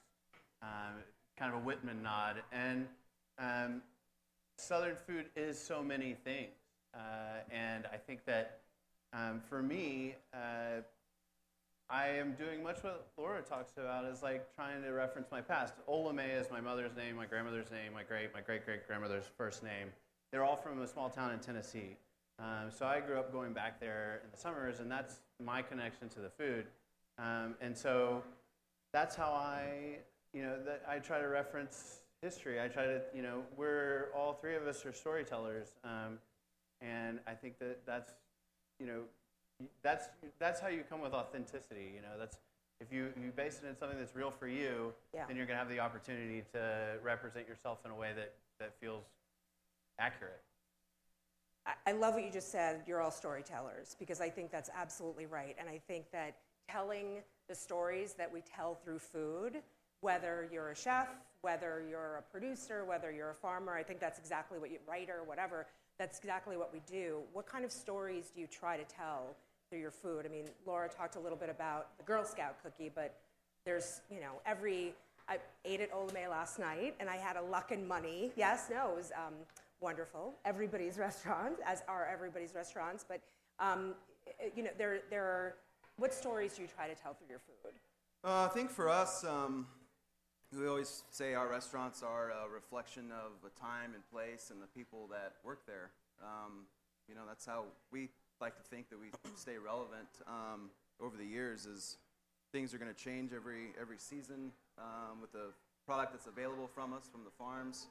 um, 0.62 0.94
kind 1.36 1.52
of 1.52 1.60
a 1.60 1.64
Whitman 1.64 2.02
nod. 2.02 2.36
And 2.50 2.86
um, 3.38 3.82
Southern 4.56 4.96
food 4.96 5.26
is 5.36 5.58
so 5.58 5.82
many 5.82 6.14
things. 6.24 6.50
Uh, 6.94 7.42
and 7.52 7.86
I 7.92 7.96
think 7.96 8.24
that 8.24 8.60
um, 9.12 9.40
for 9.48 9.62
me, 9.62 10.16
uh, 10.34 10.80
I 11.90 12.08
am 12.08 12.32
doing 12.34 12.62
much 12.62 12.82
what 12.82 13.08
Laura 13.16 13.40
talks 13.40 13.72
about 13.78 14.04
is 14.04 14.22
like 14.22 14.54
trying 14.54 14.82
to 14.82 14.90
reference 14.90 15.28
my 15.30 15.40
past. 15.40 15.72
Olamaie 15.88 16.38
is 16.38 16.50
my 16.50 16.60
mother's 16.60 16.94
name, 16.94 17.16
my 17.16 17.24
grandmother's 17.24 17.70
name, 17.70 17.94
my 17.94 18.02
great 18.02 18.34
my 18.34 18.42
great 18.42 18.66
great 18.66 18.86
grandmother's 18.86 19.24
first 19.38 19.62
name. 19.62 19.88
They're 20.30 20.44
all 20.44 20.56
from 20.56 20.82
a 20.82 20.86
small 20.86 21.08
town 21.08 21.32
in 21.32 21.38
Tennessee. 21.38 21.96
Um, 22.38 22.70
so 22.70 22.86
I 22.86 23.00
grew 23.00 23.18
up 23.18 23.32
going 23.32 23.54
back 23.54 23.80
there 23.80 24.20
in 24.22 24.30
the 24.30 24.36
summers, 24.36 24.80
and 24.80 24.90
that's 24.90 25.20
my 25.42 25.62
connection 25.62 26.08
to 26.10 26.20
the 26.20 26.28
food. 26.28 26.66
Um, 27.18 27.54
and 27.60 27.76
so 27.76 28.22
that's 28.92 29.16
how 29.16 29.32
I, 29.32 29.96
you 30.34 30.42
know, 30.42 30.56
that 30.64 30.82
I 30.88 30.98
try 30.98 31.20
to 31.20 31.26
reference 31.26 32.00
history. 32.22 32.60
I 32.60 32.68
try 32.68 32.84
to, 32.84 33.00
you 33.14 33.22
know, 33.22 33.42
we're 33.56 34.10
all 34.14 34.34
three 34.34 34.56
of 34.56 34.66
us 34.66 34.84
are 34.84 34.92
storytellers, 34.92 35.68
um, 35.84 36.18
and 36.80 37.18
I 37.26 37.32
think 37.32 37.58
that 37.60 37.86
that's, 37.86 38.12
you 38.78 38.86
know, 38.86 39.00
that's 39.82 40.08
that's 40.38 40.60
how 40.60 40.68
you 40.68 40.82
come 40.88 41.00
with 41.00 41.12
authenticity. 41.12 41.92
You 41.94 42.02
know, 42.02 42.18
that's 42.18 42.38
if 42.80 42.92
you 42.92 43.12
you 43.20 43.30
base 43.34 43.60
it 43.62 43.68
in 43.68 43.76
something 43.76 43.98
that's 43.98 44.14
real 44.14 44.30
for 44.30 44.46
you, 44.48 44.94
Yeah. 45.12 45.26
then 45.26 45.36
you're 45.36 45.46
gonna 45.46 45.58
have 45.58 45.68
the 45.68 45.80
opportunity 45.80 46.42
to 46.52 46.98
represent 47.02 47.48
yourself 47.48 47.84
in 47.84 47.90
a 47.90 47.94
way 47.94 48.12
that 48.14 48.34
that 48.58 48.74
feels 48.80 49.04
accurate. 49.98 50.42
I- 51.66 51.76
I 51.86 51.92
love 51.92 52.14
what 52.14 52.24
you 52.24 52.30
just 52.30 52.50
said. 52.50 52.86
You're 52.86 53.00
all 53.00 53.10
storytellers 53.10 53.94
because 53.96 54.20
I 54.20 54.30
think 54.30 54.50
that's 54.50 54.70
absolutely 54.72 55.26
right. 55.26 55.56
And 55.58 55.68
I 55.68 55.78
think 55.78 56.10
that 56.10 56.36
telling 56.68 57.22
the 57.46 57.54
stories 57.54 58.14
that 58.14 58.30
we 58.30 58.42
tell 58.42 58.74
through 58.74 58.98
food, 59.00 59.62
whether 60.00 60.44
you're 60.50 60.70
a 60.70 60.74
chef, 60.74 61.08
whether 61.40 61.82
you're 61.88 62.16
a 62.16 62.22
producer, 62.22 62.84
whether 62.84 63.10
you're 63.10 63.30
a 63.30 63.34
farmer, 63.34 63.74
I 63.74 63.82
think 63.82 64.00
that's 64.00 64.18
exactly 64.18 64.58
what 64.58 64.70
you 64.70 64.78
writer, 64.86 65.22
whatever. 65.24 65.66
That's 65.98 66.18
exactly 66.18 66.56
what 66.56 66.72
we 66.72 66.80
do. 66.80 67.26
What 67.32 67.46
kind 67.46 67.64
of 67.64 67.72
stories 67.72 68.30
do 68.30 68.40
you 68.40 68.46
try 68.46 68.76
to 68.76 68.84
tell 68.84 69.36
through 69.68 69.80
your 69.80 69.90
food? 69.90 70.24
I 70.26 70.28
mean, 70.28 70.46
Laura 70.66 70.88
talked 70.88 71.16
a 71.16 71.20
little 71.20 71.38
bit 71.38 71.50
about 71.50 71.96
the 71.98 72.04
Girl 72.04 72.24
Scout 72.24 72.56
cookie, 72.62 72.90
but 72.94 73.14
there's, 73.64 74.00
you 74.10 74.20
know, 74.20 74.40
every. 74.46 74.94
I 75.30 75.36
ate 75.66 75.82
at 75.82 75.92
Olamaie 75.92 76.30
last 76.30 76.58
night, 76.58 76.94
and 77.00 77.10
I 77.10 77.16
had 77.16 77.36
a 77.36 77.42
luck 77.42 77.70
and 77.70 77.86
money. 77.86 78.32
Yes, 78.34 78.68
no, 78.70 78.92
it 78.92 78.96
was 78.96 79.12
um, 79.14 79.34
wonderful. 79.80 80.32
Everybody's 80.46 80.96
restaurant, 80.98 81.56
as 81.66 81.82
are 81.86 82.08
everybody's 82.10 82.54
restaurants. 82.54 83.04
But 83.06 83.20
um, 83.60 83.94
you 84.56 84.62
know, 84.62 84.70
there, 84.78 85.00
there 85.10 85.24
are. 85.24 85.54
What 85.98 86.14
stories 86.14 86.54
do 86.54 86.62
you 86.62 86.68
try 86.68 86.88
to 86.88 86.94
tell 86.94 87.12
through 87.14 87.28
your 87.28 87.40
food? 87.40 87.72
Uh, 88.24 88.48
I 88.50 88.54
think 88.54 88.70
for 88.70 88.88
us, 88.88 89.24
um, 89.24 89.66
we 90.56 90.66
always 90.66 91.02
say 91.10 91.34
our 91.34 91.48
restaurants 91.48 92.02
are 92.02 92.30
a 92.30 92.48
reflection 92.48 93.10
of 93.10 93.32
a 93.44 93.60
time 93.60 93.94
and 93.94 94.08
place 94.10 94.50
and 94.50 94.62
the 94.62 94.66
people 94.68 95.08
that 95.10 95.34
work 95.44 95.66
there. 95.66 95.90
Um, 96.22 96.66
you 97.08 97.14
know, 97.14 97.22
that's 97.26 97.44
how 97.44 97.64
we 97.90 98.10
like 98.40 98.56
to 98.56 98.62
think 98.62 98.90
that 98.90 98.98
we 98.98 99.06
stay 99.36 99.58
relevant 99.58 100.08
um, 100.26 100.70
over 101.00 101.16
the 101.16 101.24
years. 101.24 101.66
Is 101.66 101.96
things 102.52 102.74
are 102.74 102.78
going 102.78 102.92
to 102.92 102.98
change 102.98 103.32
every 103.32 103.72
every 103.80 103.98
season 103.98 104.52
um, 104.78 105.20
with 105.20 105.32
the 105.32 105.52
product 105.86 106.12
that's 106.12 106.26
available 106.26 106.66
from 106.66 106.92
us 106.92 107.08
from 107.10 107.24
the 107.24 107.30
farms. 107.30 107.86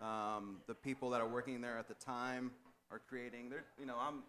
Um, 0.00 0.58
the 0.66 0.74
people 0.74 1.10
that 1.10 1.20
are 1.20 1.28
working 1.28 1.60
there 1.60 1.76
at 1.78 1.88
the 1.88 1.94
time 1.94 2.52
are 2.90 3.00
creating. 3.08 3.50
They're, 3.50 3.64
you 3.78 3.86
know, 3.86 3.96
I'm 4.00 4.22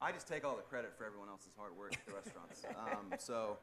I 0.00 0.12
just 0.12 0.28
take 0.28 0.44
all 0.44 0.56
the 0.56 0.62
credit 0.62 0.92
for 0.96 1.04
everyone 1.04 1.28
else's 1.28 1.52
hard 1.56 1.76
work 1.76 1.94
at 1.94 2.04
the 2.06 2.12
restaurants. 2.12 2.62
Um, 2.76 3.18
so 3.18 3.58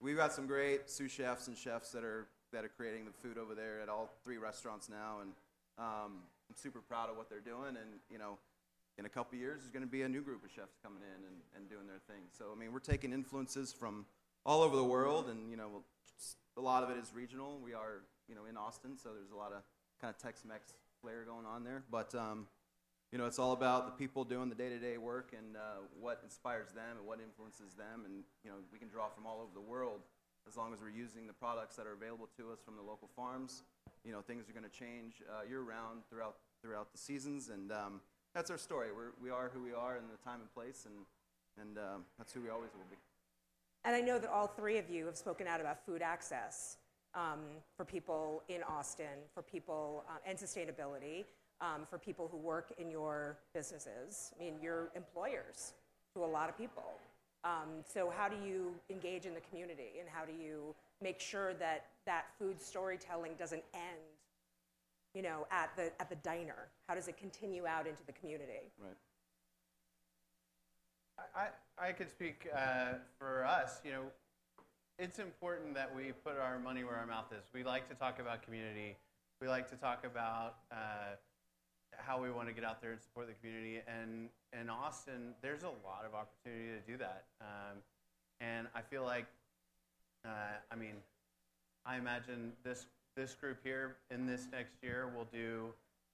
we've 0.00 0.16
got 0.16 0.32
some 0.32 0.46
great 0.46 0.88
sous 0.88 1.10
chefs 1.10 1.48
and 1.48 1.56
chefs 1.56 1.90
that 1.92 2.04
are 2.04 2.26
that 2.52 2.64
are 2.64 2.70
creating 2.76 3.04
the 3.04 3.12
food 3.12 3.36
over 3.36 3.54
there 3.54 3.80
at 3.80 3.88
all 3.88 4.10
three 4.24 4.38
restaurants 4.38 4.88
now, 4.88 5.18
and 5.20 5.32
um, 5.78 6.22
I'm 6.48 6.56
super 6.56 6.80
proud 6.80 7.10
of 7.10 7.16
what 7.16 7.28
they're 7.28 7.40
doing. 7.40 7.76
And 7.76 8.00
you 8.10 8.18
know, 8.18 8.38
in 8.98 9.06
a 9.06 9.08
couple 9.08 9.38
years, 9.38 9.60
there's 9.60 9.70
going 9.70 9.84
to 9.84 9.90
be 9.90 10.02
a 10.02 10.08
new 10.08 10.22
group 10.22 10.44
of 10.44 10.50
chefs 10.50 10.76
coming 10.82 11.02
in 11.02 11.24
and, 11.26 11.36
and 11.56 11.68
doing 11.68 11.86
their 11.86 12.00
thing. 12.06 12.24
So 12.36 12.46
I 12.54 12.58
mean, 12.58 12.72
we're 12.72 12.78
taking 12.78 13.12
influences 13.12 13.72
from 13.72 14.06
all 14.46 14.62
over 14.62 14.76
the 14.76 14.84
world, 14.84 15.28
and 15.28 15.50
you 15.50 15.56
know, 15.56 15.82
a 16.56 16.60
lot 16.60 16.82
of 16.82 16.90
it 16.90 16.98
is 16.98 17.12
regional. 17.14 17.58
We 17.62 17.74
are 17.74 18.02
you 18.28 18.34
know 18.34 18.46
in 18.48 18.56
Austin, 18.56 18.96
so 18.96 19.10
there's 19.10 19.30
a 19.30 19.36
lot 19.36 19.52
of 19.52 19.62
kind 20.00 20.14
of 20.14 20.18
Tex-Mex 20.18 20.74
flair 21.00 21.24
going 21.24 21.46
on 21.46 21.64
there. 21.64 21.82
But 21.90 22.14
um, 22.14 22.46
you 23.10 23.18
know, 23.18 23.26
it's 23.26 23.38
all 23.38 23.52
about 23.52 23.86
the 23.86 23.92
people 23.92 24.24
doing 24.24 24.48
the 24.48 24.54
day-to-day 24.54 24.98
work 24.98 25.32
and 25.36 25.56
uh, 25.56 25.86
what 26.00 26.20
inspires 26.24 26.72
them 26.72 26.98
and 26.98 27.06
what 27.06 27.20
influences 27.20 27.74
them. 27.74 28.02
And 28.04 28.24
you 28.44 28.50
know, 28.50 28.56
we 28.72 28.78
can 28.78 28.88
draw 28.88 29.08
from 29.08 29.26
all 29.26 29.40
over 29.40 29.52
the 29.54 29.60
world 29.60 30.00
as 30.48 30.56
long 30.56 30.72
as 30.72 30.80
we're 30.80 30.90
using 30.90 31.26
the 31.26 31.32
products 31.32 31.76
that 31.76 31.86
are 31.86 31.94
available 31.94 32.28
to 32.36 32.52
us 32.52 32.58
from 32.64 32.76
the 32.76 32.82
local 32.82 33.08
farms. 33.16 33.62
You 34.04 34.12
know, 34.12 34.20
things 34.20 34.48
are 34.48 34.52
going 34.52 34.68
to 34.68 34.76
change 34.76 35.22
uh, 35.30 35.48
year-round 35.48 36.02
throughout 36.10 36.36
throughout 36.62 36.92
the 36.92 36.98
seasons, 36.98 37.50
and 37.50 37.72
um, 37.72 38.00
that's 38.34 38.50
our 38.50 38.58
story. 38.58 38.88
We're, 38.94 39.12
we 39.22 39.30
are 39.30 39.50
who 39.54 39.62
we 39.62 39.72
are 39.72 39.96
in 39.96 40.04
the 40.10 40.22
time 40.24 40.40
and 40.40 40.52
place, 40.52 40.86
and 40.86 40.94
and 41.60 41.78
um, 41.78 42.04
that's 42.18 42.32
who 42.32 42.40
we 42.40 42.50
always 42.50 42.70
will 42.74 42.86
be. 42.90 42.96
And 43.84 43.94
I 43.94 44.00
know 44.00 44.18
that 44.18 44.30
all 44.30 44.46
three 44.46 44.78
of 44.78 44.90
you 44.90 45.06
have 45.06 45.16
spoken 45.16 45.46
out 45.46 45.60
about 45.60 45.84
food 45.86 46.02
access 46.02 46.78
um, 47.14 47.40
for 47.76 47.84
people 47.84 48.42
in 48.48 48.62
Austin, 48.64 49.22
for 49.32 49.42
people, 49.42 50.04
uh, 50.08 50.16
and 50.26 50.36
sustainability 50.36 51.24
um, 51.60 51.86
for 51.88 51.98
people 51.98 52.28
who 52.30 52.36
work 52.36 52.72
in 52.78 52.90
your 52.90 53.38
businesses. 53.54 54.32
I 54.34 54.42
mean, 54.42 54.54
you're 54.60 54.90
employers 54.96 55.74
to 56.14 56.24
a 56.24 56.26
lot 56.26 56.48
of 56.48 56.58
people. 56.58 56.98
Um, 57.44 57.84
so, 57.84 58.12
how 58.16 58.28
do 58.28 58.36
you 58.44 58.74
engage 58.90 59.26
in 59.26 59.34
the 59.34 59.42
community, 59.42 59.98
and 60.00 60.08
how 60.08 60.24
do 60.24 60.32
you 60.32 60.74
make 61.02 61.20
sure 61.20 61.52
that 61.54 61.86
that 62.06 62.26
food 62.38 62.60
storytelling 62.60 63.32
doesn't 63.38 63.62
end, 63.74 64.13
you 65.14 65.22
know, 65.22 65.46
at 65.50 65.70
the 65.76 65.92
at 66.00 66.08
the 66.08 66.16
diner? 66.16 66.68
How 66.88 66.94
does 66.94 67.08
it 67.08 67.16
continue 67.16 67.66
out 67.66 67.86
into 67.86 68.04
the 68.06 68.12
community? 68.12 68.72
Right. 68.78 68.96
I, 71.34 71.48
I 71.78 71.92
could 71.92 72.10
speak 72.10 72.48
uh, 72.54 72.94
for 73.18 73.46
us. 73.46 73.80
You 73.84 73.92
know, 73.92 74.02
it's 74.98 75.18
important 75.18 75.74
that 75.74 75.94
we 75.94 76.12
put 76.24 76.38
our 76.38 76.58
money 76.58 76.82
where 76.82 76.96
our 76.96 77.06
mouth 77.06 77.32
is. 77.32 77.44
We 77.54 77.62
like 77.62 77.88
to 77.88 77.94
talk 77.94 78.18
about 78.18 78.42
community. 78.42 78.96
We 79.40 79.48
like 79.48 79.68
to 79.70 79.76
talk 79.76 80.04
about 80.04 80.56
uh, 80.72 81.16
how 81.96 82.20
we 82.20 82.30
want 82.30 82.48
to 82.48 82.54
get 82.54 82.64
out 82.64 82.80
there 82.80 82.92
and 82.92 83.00
support 83.00 83.28
the 83.28 83.34
community. 83.34 83.80
And 83.86 84.28
in 84.58 84.68
Austin, 84.68 85.34
there's 85.42 85.62
a 85.62 85.68
lot 85.68 86.04
of 86.06 86.14
opportunity 86.14 86.72
to 86.72 86.92
do 86.92 86.98
that. 86.98 87.24
Um, 87.40 87.78
and 88.40 88.66
I 88.74 88.82
feel 88.82 89.04
like, 89.04 89.26
uh, 90.24 90.58
I 90.70 90.76
mean, 90.76 90.94
I 91.86 91.96
imagine 91.96 92.52
this 92.64 92.86
this 93.16 93.34
group 93.34 93.58
here 93.62 93.96
in 94.10 94.26
this 94.26 94.46
next 94.50 94.74
year 94.82 95.10
will 95.14 95.28
do 95.32 95.68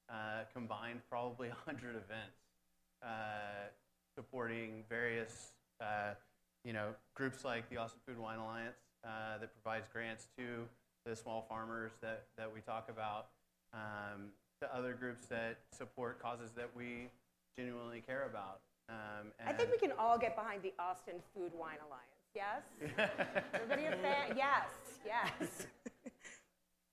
uh, 0.09 0.45
combined 0.53 1.01
probably 1.09 1.49
100 1.65 1.91
events 1.91 2.41
uh, 3.03 3.69
supporting 4.17 4.85
various, 4.89 5.53
uh, 5.81 6.15
you 6.65 6.73
know, 6.73 6.89
groups 7.15 7.45
like 7.45 7.69
the 7.71 7.77
Austin 7.77 8.01
Food 8.07 8.17
and 8.17 8.25
Wine 8.25 8.39
Alliance 8.39 8.77
uh, 9.05 9.39
that 9.41 9.51
provides 9.63 9.87
grants 9.93 10.29
to 10.37 10.67
the 11.07 11.17
small 11.17 11.47
farmers 11.49 11.93
that, 12.03 12.25
that 12.37 12.53
we 12.53 12.61
talk 12.61 12.89
about. 12.91 13.29
Um, 13.73 14.33
to 14.61 14.77
other 14.77 14.93
groups 14.93 15.25
that 15.27 15.59
support 15.73 16.21
causes 16.21 16.51
that 16.55 16.69
we 16.77 17.09
genuinely 17.57 18.03
care 18.07 18.27
about. 18.27 18.61
Um, 18.91 19.29
I 19.47 19.53
think 19.53 19.71
we 19.71 19.79
can 19.79 19.93
all 19.99 20.19
get 20.19 20.37
behind 20.37 20.63
the 20.63 20.75
Austin 20.79 21.15
Food 21.35 21.53
Wine 21.59 21.79
Alliance. 21.87 22.21
Yes? 22.35 22.63
Everybody 23.55 23.87
a 23.87 23.97
fan? 24.03 24.37
Yes, 24.37 24.69
yes. 25.07 25.67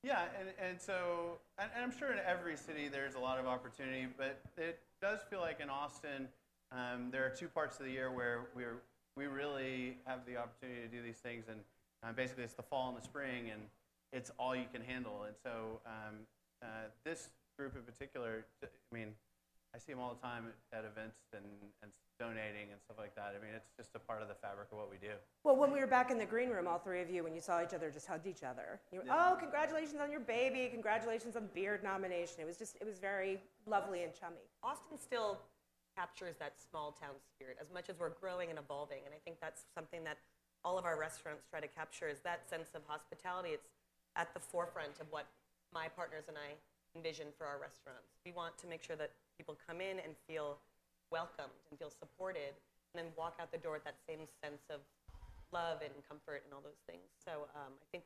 Yeah, 0.04 0.26
and, 0.40 0.50
and 0.70 0.82
so, 0.82 1.40
and, 1.58 1.70
and, 1.76 1.84
I'm 1.84 1.98
sure 1.98 2.12
in 2.12 2.20
every 2.26 2.56
city 2.56 2.88
there's 2.88 3.16
a 3.16 3.20
lot 3.20 3.40
of 3.40 3.48
opportunity, 3.48 4.08
but 4.18 4.40
it 4.58 4.80
does 5.02 5.20
feel 5.30 5.40
like 5.40 5.60
in 5.60 5.70
Austin, 5.70 6.28
um, 6.72 7.10
there 7.12 7.26
are 7.26 7.30
two 7.30 7.48
parts 7.48 7.80
of 7.80 7.86
the 7.86 7.92
year 7.92 8.12
where 8.12 8.48
we're, 8.56 8.78
we 9.16 9.26
really 9.26 9.98
have 10.06 10.26
the 10.26 10.38
opportunity 10.38 10.82
to 10.82 10.88
do 10.88 11.02
these 11.02 11.18
things, 11.18 11.46
and 11.50 11.60
uh, 12.04 12.12
basically 12.14 12.44
it's 12.44 12.54
the 12.54 12.64
fall 12.64 12.90
and 12.90 12.98
the 12.98 13.02
spring, 13.02 13.50
and 13.52 13.62
it's 14.14 14.32
all 14.40 14.56
you 14.56 14.66
can 14.72 14.82
handle. 14.82 15.24
And 15.26 15.36
so 15.44 15.82
um, 15.86 16.16
uh, 16.62 16.90
this 17.04 17.30
group 17.58 17.76
in 17.76 17.82
particular, 17.82 18.46
I 18.64 18.68
mean, 18.96 19.14
I 19.78 19.80
see 19.80 19.94
them 19.94 20.02
all 20.02 20.10
the 20.10 20.26
time 20.26 20.50
at, 20.74 20.82
events 20.82 21.22
and, 21.38 21.46
and 21.86 21.94
donating 22.18 22.74
and 22.74 22.82
stuff 22.82 22.98
like 22.98 23.14
that. 23.14 23.38
I 23.38 23.40
mean, 23.46 23.54
it's 23.54 23.70
just 23.78 23.94
a 23.94 24.02
part 24.02 24.26
of 24.26 24.28
the 24.28 24.34
fabric 24.34 24.74
of 24.74 24.82
what 24.82 24.90
we 24.90 24.98
do. 24.98 25.14
Well, 25.46 25.54
when 25.54 25.70
we 25.70 25.78
were 25.78 25.86
back 25.86 26.10
in 26.10 26.18
the 26.18 26.26
green 26.26 26.50
room, 26.50 26.66
all 26.66 26.82
three 26.82 27.00
of 27.06 27.14
you, 27.14 27.24
when 27.24 27.38
you 27.38 27.42
saw 27.46 27.62
each 27.62 27.78
other, 27.78 27.94
just 27.94 28.10
hugged 28.10 28.26
each 28.26 28.42
other. 28.42 28.82
You 28.90 29.06
were, 29.06 29.06
oh, 29.06 29.14
yeah. 29.14 29.30
oh, 29.30 29.36
congratulations 29.38 30.02
on 30.02 30.10
your 30.10 30.26
baby! 30.26 30.68
Congratulations 30.74 31.36
on 31.36 31.46
Beard 31.54 31.84
nomination. 31.84 32.42
It 32.42 32.50
was 32.50 32.58
just, 32.58 32.76
it 32.82 32.90
was 32.90 32.98
very 32.98 33.38
lovely 33.70 34.02
and 34.02 34.10
chummy. 34.18 34.50
Austin 34.64 34.98
still 34.98 35.38
captures 35.94 36.34
that 36.42 36.58
small 36.58 36.98
town 36.98 37.14
spirit 37.30 37.58
as 37.62 37.70
much 37.70 37.88
as 37.88 38.00
we're 38.00 38.18
growing 38.18 38.50
and 38.50 38.58
evolving, 38.58 39.06
and 39.06 39.14
I 39.14 39.22
think 39.22 39.38
that's 39.40 39.70
something 39.78 40.04
that 40.06 40.18
all 40.66 40.80
of 40.80 40.86
our 40.86 40.98
restaurants 40.98 41.46
try 41.46 41.62
to 41.62 41.70
capture 41.70 42.10
is 42.10 42.18
that 42.26 42.50
sense 42.50 42.74
of 42.74 42.82
hospitality. 42.88 43.50
It's 43.54 43.70
at 44.16 44.34
the 44.34 44.40
forefront 44.40 44.98
of 45.00 45.06
what 45.12 45.28
my 45.72 45.88
partners 45.88 46.26
and 46.28 46.38
I 46.38 46.58
envision 46.98 47.28
for 47.38 47.46
our 47.46 47.62
restaurants. 47.62 48.18
We 48.26 48.32
want 48.32 48.58
to 48.58 48.68
make 48.68 48.82
sure 48.82 48.96
that 48.96 49.12
people 49.38 49.56
come 49.68 49.80
in 49.80 50.02
and 50.02 50.18
feel 50.28 50.58
welcomed 51.12 51.56
and 51.70 51.80
feel 51.80 51.94
supported, 51.94 52.58
and 52.92 53.06
then 53.06 53.14
walk 53.16 53.38
out 53.40 53.52
the 53.52 53.62
door 53.62 53.74
with 53.78 53.86
that 53.86 53.96
same 54.10 54.28
sense 54.44 54.66
of 54.70 54.82
love 55.54 55.80
and 55.80 55.94
comfort 56.10 56.44
and 56.44 56.52
all 56.52 56.60
those 56.60 56.82
things. 56.90 57.08
So 57.24 57.48
um, 57.56 57.72
I 57.80 57.88
think 57.92 58.04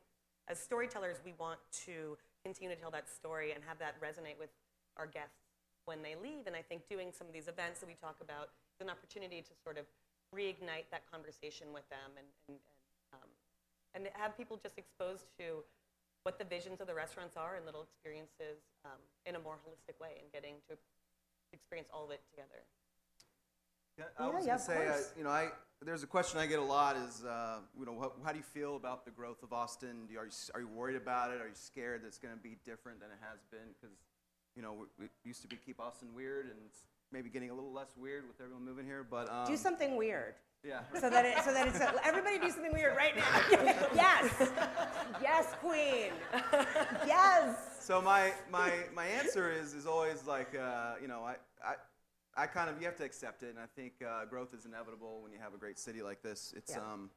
as 0.52 0.60
storytellers, 0.60 1.18
we 1.24 1.34
want 1.40 1.60
to 1.88 2.18
continue 2.44 2.74
to 2.74 2.80
tell 2.80 2.92
that 2.92 3.10
story 3.10 3.54
and 3.54 3.64
have 3.64 3.80
that 3.80 3.98
resonate 4.02 4.38
with 4.38 4.50
our 4.98 5.08
guests 5.08 5.42
when 5.86 6.02
they 6.02 6.14
leave. 6.20 6.46
And 6.46 6.56
I 6.56 6.62
think 6.62 6.86
doing 6.90 7.10
some 7.14 7.26
of 7.26 7.34
these 7.34 7.48
events 7.48 7.80
that 7.80 7.88
we 7.88 7.96
talk 7.96 8.18
about 8.22 8.54
is 8.76 8.82
an 8.82 8.90
opportunity 8.90 9.42
to 9.42 9.54
sort 9.64 9.78
of 9.78 9.86
reignite 10.36 10.90
that 10.92 11.06
conversation 11.10 11.74
with 11.74 11.88
them 11.90 12.18
and, 12.18 12.28
and, 12.48 12.58
and, 12.58 13.22
um, 13.22 13.30
and 13.94 14.02
have 14.14 14.38
people 14.38 14.58
just 14.62 14.78
exposed 14.78 15.28
to 15.40 15.64
what 16.24 16.38
the 16.38 16.46
visions 16.46 16.80
of 16.80 16.88
the 16.88 16.94
restaurants 16.94 17.36
are 17.36 17.58
and 17.58 17.66
little 17.66 17.82
experiences 17.82 18.62
um, 18.86 19.02
in 19.26 19.36
a 19.36 19.42
more 19.42 19.58
holistic 19.66 19.98
way 20.00 20.22
and 20.22 20.30
getting 20.32 20.62
to 20.70 20.78
experience 21.54 21.90
all 21.94 22.06
of 22.06 22.12
it 22.12 22.22
together. 22.30 22.64
Yeah, 23.98 24.06
I 24.18 24.28
yeah, 24.28 24.34
was 24.34 24.46
yeah, 24.46 24.58
going 24.58 24.60
to 24.60 24.66
say, 24.66 24.88
uh, 24.88 25.18
you 25.18 25.24
know, 25.24 25.30
I 25.30 25.50
there's 25.84 26.04
a 26.04 26.08
question 26.08 26.40
I 26.40 26.46
get 26.46 26.60
a 26.60 26.64
lot 26.64 26.96
is, 26.96 27.24
uh, 27.26 27.58
you 27.78 27.86
know, 27.86 27.94
what, 27.94 28.14
how 28.24 28.32
do 28.32 28.38
you 28.38 28.44
feel 28.44 28.76
about 28.76 29.04
the 29.04 29.12
growth 29.12 29.42
of 29.42 29.52
Austin? 29.52 30.08
You, 30.10 30.20
are, 30.20 30.26
you, 30.26 30.32
are 30.54 30.62
you 30.62 30.68
worried 30.68 30.96
about 30.96 31.32
it? 31.32 31.42
Are 31.42 31.48
you 31.48 31.56
scared 31.56 32.04
that 32.04 32.08
it's 32.08 32.20
going 32.20 32.34
to 32.34 32.40
be 32.40 32.58
different 32.64 33.00
than 33.00 33.10
it 33.10 33.18
has 33.22 33.40
been? 33.50 33.74
Because, 33.74 33.98
you 34.56 34.62
know, 34.62 34.74
we, 34.74 35.06
we, 35.06 35.10
used 35.24 35.42
to 35.42 35.48
be 35.48 35.56
keep 35.56 35.80
Austin 35.80 36.10
weird, 36.14 36.46
and 36.46 36.56
it's 36.68 36.82
maybe 37.12 37.30
getting 37.30 37.50
a 37.50 37.54
little 37.54 37.74
less 37.74 37.98
weird 37.98 38.28
with 38.28 38.40
everyone 38.40 38.64
moving 38.64 38.86
here. 38.86 39.06
But 39.10 39.32
um, 39.32 39.48
do 39.48 39.58
something 39.58 39.96
weird. 39.96 40.36
Yeah. 40.64 40.82
So 41.00 41.10
that 41.10 41.26
it, 41.26 41.44
so 41.44 41.52
that 41.52 41.68
it's 41.68 41.80
a, 41.80 41.92
everybody 42.06 42.38
do 42.38 42.52
something 42.52 42.74
weird 42.74 42.96
right 42.96 43.16
now. 43.16 43.24
yes. 43.96 44.52
Yes, 45.20 45.48
queen. 45.60 46.12
Yes. 47.08 47.71
So 47.82 48.00
my 48.00 48.32
my 48.52 48.72
my 48.94 49.06
answer 49.06 49.52
is 49.52 49.74
is 49.74 49.88
always 49.88 50.26
like 50.28 50.56
uh, 50.56 50.94
you 51.02 51.08
know 51.08 51.24
I, 51.24 51.36
I 51.66 51.74
I 52.38 52.46
kind 52.46 52.70
of 52.70 52.80
you 52.80 52.86
have 52.86 52.96
to 52.98 53.04
accept 53.04 53.42
it, 53.42 53.50
and 53.50 53.60
I 53.60 53.66
think 53.76 53.94
uh, 54.08 54.26
growth 54.26 54.54
is 54.54 54.66
inevitable 54.66 55.20
when 55.22 55.32
you 55.32 55.40
have 55.40 55.56
a 55.56 55.58
great 55.58 55.80
city 55.80 56.04
like 56.04 56.22
this. 56.22 56.54
It's 56.56 56.74
yeah. 56.74 56.82
um, 56.82 57.10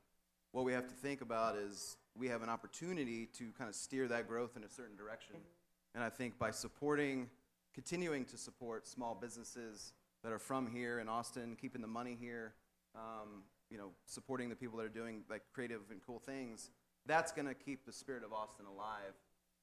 what 0.53 0.65
we 0.65 0.73
have 0.73 0.89
to 0.89 0.95
think 0.95 1.21
about 1.21 1.57
is 1.57 1.99
we 2.17 2.29
have 2.29 2.43
an 2.43 2.49
opportunity 2.49 3.27
to 3.35 3.51
kind 3.59 3.69
of 3.69 3.75
steer 3.75 4.09
that 4.09 4.27
growth 4.27 4.57
in 4.57 4.65
a 4.65 4.69
certain 4.69 4.97
direction, 4.97 5.37
mm-hmm. 5.37 5.97
and 5.97 6.03
I 6.03 6.09
think 6.09 6.39
by 6.39 6.51
supporting, 6.51 7.29
continuing 7.75 8.25
to 8.25 8.39
support 8.39 8.87
small 8.87 9.15
businesses 9.15 9.93
that 10.23 10.33
are 10.33 10.39
from 10.39 10.67
here 10.67 10.99
in 10.99 11.11
Austin, 11.11 11.57
keeping 11.61 11.83
the 11.83 11.89
money 11.89 12.17
here 12.19 12.55
um, 12.95 13.43
you 13.71 13.79
know, 13.79 13.91
supporting 14.07 14.49
the 14.49 14.57
people 14.57 14.79
that 14.79 14.85
are 14.85 14.89
doing 14.89 15.23
like 15.29 15.43
creative 15.53 15.81
and 15.91 16.01
cool 16.07 16.21
things, 16.21 16.71
that's 17.07 17.33
going 17.33 17.47
to 17.47 17.55
keep 17.55 17.85
the 17.85 17.93
spirit 17.93 18.25
of 18.25 18.33
Austin 18.33 18.67
alive. 18.67 19.15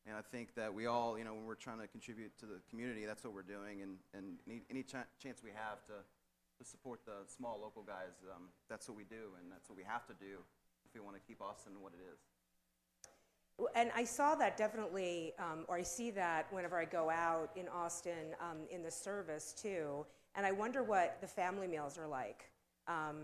And 0.08 0.16
I 0.18 0.22
think 0.22 0.56
that 0.56 0.74
we 0.74 0.88
all, 0.88 1.18
you 1.18 1.24
know, 1.24 1.34
when 1.34 1.46
we're 1.46 1.56
trying 1.56 1.80
to 1.80 1.88
contribute 1.88 2.38
to 2.40 2.46
the 2.46 2.60
community, 2.70 3.06
that's 3.06 3.24
what 3.24 3.34
we're 3.34 3.44
doing. 3.44 3.82
And, 3.82 3.98
and 4.14 4.38
any, 4.48 4.62
any 4.70 4.84
ch- 4.84 5.08
chance 5.22 5.42
we 5.44 5.52
have 5.54 5.86
to, 5.86 6.02
to 6.58 6.64
support 6.68 7.02
the 7.06 7.22
small 7.28 7.60
local 7.62 7.84
guys, 7.84 8.18
um, 8.36 8.50
that's 8.70 8.90
what 8.90 8.98
we 8.98 9.04
do. 9.04 9.38
And 9.40 9.52
that's 9.52 9.70
what 9.70 9.78
we 9.78 9.84
have 9.84 10.08
to 10.08 10.14
do 10.14 10.42
if 10.86 10.94
we 10.94 11.02
want 11.02 11.16
to 11.16 11.22
keep 11.22 11.42
Austin 11.42 11.74
what 11.80 11.94
it 11.94 12.02
is. 12.12 12.20
And 13.76 13.92
I 13.96 14.06
saw 14.06 14.34
that 14.36 14.58
definitely, 14.58 15.34
um, 15.38 15.66
or 15.68 15.78
I 15.78 15.84
see 15.84 16.10
that 16.12 16.52
whenever 16.52 16.80
I 16.80 16.86
go 16.86 17.10
out 17.10 17.52
in 17.56 17.68
Austin 17.68 18.34
um, 18.40 18.58
in 18.72 18.82
the 18.82 18.90
service 18.90 19.54
too. 19.54 20.06
And 20.36 20.46
I 20.46 20.52
wonder 20.52 20.84
what 20.84 21.18
the 21.22 21.28
family 21.28 21.68
meals 21.68 21.98
are 21.98 22.08
like 22.08 22.50
um, 22.88 23.18